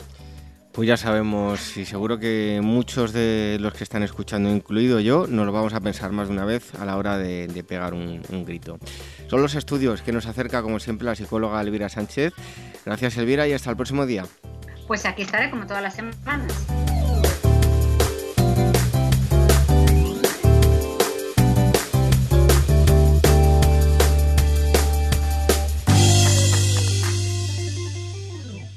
Pues 0.71 0.89
ya 0.89 0.97
sabemos 0.97 1.77
y 1.77 1.85
seguro 1.85 2.19
que 2.19 2.59
muchos 2.61 3.13
de 3.13 3.57
los 3.61 3.73
que 3.73 3.85
están 3.85 4.03
escuchando, 4.03 4.49
incluido 4.49 4.99
yo, 4.99 5.25
nos 5.25 5.45
lo 5.45 5.53
vamos 5.53 5.73
a 5.73 5.79
pensar 5.79 6.11
más 6.11 6.27
de 6.27 6.33
una 6.33 6.43
vez 6.43 6.75
a 6.75 6.83
la 6.83 6.97
hora 6.97 7.17
de, 7.17 7.63
pegar 7.65 7.93
un, 7.93 8.21
un, 8.29 8.43
grito. 8.43 8.77
Son 9.29 9.41
los 9.41 9.55
estudios 9.55 10.01
que 10.01 10.11
nos 10.11 10.25
acerca, 10.25 10.61
como 10.61 10.81
siempre, 10.81 11.05
la 11.05 11.15
psicóloga 11.15 11.61
Elvira 11.61 11.87
Sánchez. 11.87 12.33
Gracias, 12.85 13.15
Elvira, 13.15 13.47
y 13.47 13.53
hasta 13.53 13.69
el 13.69 13.77
próximo 13.77 14.05
día. 14.05 14.25
Pues 14.85 15.05
aquí 15.05 15.21
estaré 15.21 15.49
como 15.49 15.65
todas 15.65 15.81
las 15.81 15.95
semanas. 15.95 16.84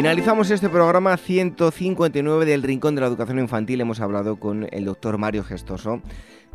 Finalizamos 0.00 0.50
este 0.50 0.70
programa 0.70 1.14
159 1.18 2.46
del 2.46 2.62
Rincón 2.62 2.94
de 2.94 3.02
la 3.02 3.06
Educación 3.06 3.38
Infantil. 3.38 3.82
Hemos 3.82 4.00
hablado 4.00 4.36
con 4.36 4.66
el 4.72 4.86
doctor 4.86 5.18
Mario 5.18 5.44
Gestoso, 5.44 6.00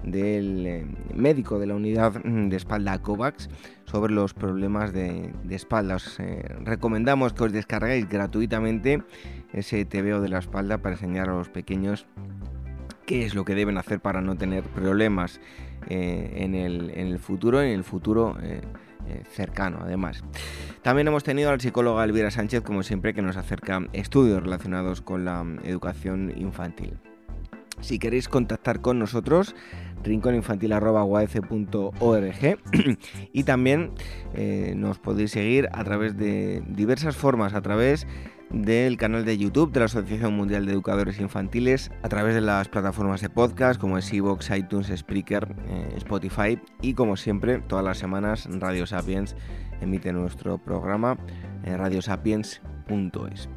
del 0.02 0.66
eh, 0.66 0.86
médico 1.14 1.60
de 1.60 1.68
la 1.68 1.76
unidad 1.76 2.14
de 2.24 2.56
espalda 2.56 2.98
COVAX, 2.98 3.52
sobre 3.86 4.16
los 4.16 4.34
problemas 4.34 4.94
de, 4.94 5.32
espalda. 5.52 5.98
Eh, 6.18 6.56
recomendamos 6.64 7.34
que 7.34 7.44
os 7.44 7.52
descarguéis 7.52 8.10
gratuitamente 8.10 9.04
ese 9.54 9.86
TVO 9.86 10.22
de 10.22 10.30
la 10.30 10.40
espalda 10.40 10.80
para 10.80 10.96
enseñar 10.96 11.30
a 11.30 11.34
los 11.34 11.50
pequeños 11.50 12.08
qué 13.06 13.28
es 13.28 13.36
lo 13.36 13.46
que 13.46 13.54
deben 13.54 13.78
hacer 13.78 14.00
para 14.00 14.22
no 14.22 14.36
tener 14.36 14.64
problemas 14.64 15.40
eh, 15.88 16.32
en, 16.38 16.56
el, 16.56 17.20
futuro, 17.20 17.62
en 17.62 17.70
el 17.70 17.84
futuro 17.84 18.38
cercano 19.30 19.80
además. 19.82 20.24
También 20.82 21.08
hemos 21.08 21.24
tenido 21.24 21.50
al 21.50 21.62
psicólogo 21.62 22.02
Elvira 22.02 22.32
Sánchez, 22.32 22.62
como 22.62 22.84
siempre, 22.84 23.14
que 23.14 23.22
nos 23.22 23.38
acerca 23.38 23.82
estudios 23.94 24.44
relacionados 24.44 25.02
con 25.02 25.26
la 25.26 25.46
educación 25.64 26.34
infantil. 26.36 26.98
Si 27.82 28.00
queréis 28.00 28.30
contactar 28.30 28.80
con 28.82 29.00
nosotros, 29.00 29.54
rinconinfantil.org 30.04 32.60
y 33.34 33.44
también 33.44 33.92
eh, 34.34 34.74
nos 34.78 35.00
podéis 35.00 35.32
seguir 35.32 35.68
a 35.74 35.84
través 35.84 36.16
de 36.18 36.64
diversas 36.68 37.18
formas, 37.18 37.54
a 37.54 37.62
través 37.62 38.08
del 38.50 38.98
canal 38.98 39.26
de 39.26 39.38
YouTube 39.38 39.72
de 39.72 39.80
la 39.80 39.86
Asociación 39.86 40.36
Mundial 40.36 40.66
de 40.66 40.74
Educadores 40.74 41.20
Infantiles, 41.20 41.92
a 42.04 42.10
través 42.10 42.36
de 42.36 42.42
las 42.42 42.70
plataformas 42.70 43.22
de 43.22 43.30
podcast 43.30 43.80
como 43.80 43.98
es 43.98 44.14
iTunes, 44.14 44.92
Spreaker, 44.96 45.56
eh, 45.68 45.94
Spotify 45.98 46.60
y 46.82 46.94
como 46.94 47.18
siempre, 47.18 47.60
todas 47.60 47.84
las 47.84 47.98
semanas 47.98 48.48
Radio 48.52 48.86
Sapiens 48.86 49.36
emite 49.82 50.14
nuestro 50.14 50.58
programa 50.58 51.18
en 51.64 51.78
radiosapiens.es. 51.78 53.50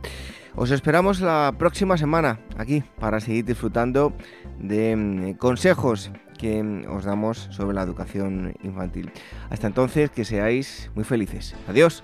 Os 0.56 0.70
esperamos 0.72 1.20
la 1.20 1.54
próxima 1.56 1.96
semana 1.96 2.40
aquí 2.56 2.82
para 2.98 3.20
seguir 3.20 3.44
disfrutando 3.44 4.12
de 4.58 4.96
mm, 4.96 5.32
consejos 5.34 6.10
que 6.38 6.86
os 6.88 7.04
damos 7.04 7.48
sobre 7.50 7.74
la 7.74 7.82
educación 7.82 8.54
infantil. 8.62 9.12
Hasta 9.50 9.66
entonces, 9.66 10.10
que 10.10 10.24
seáis 10.24 10.90
muy 10.94 11.04
felices. 11.04 11.54
Adiós. 11.68 12.02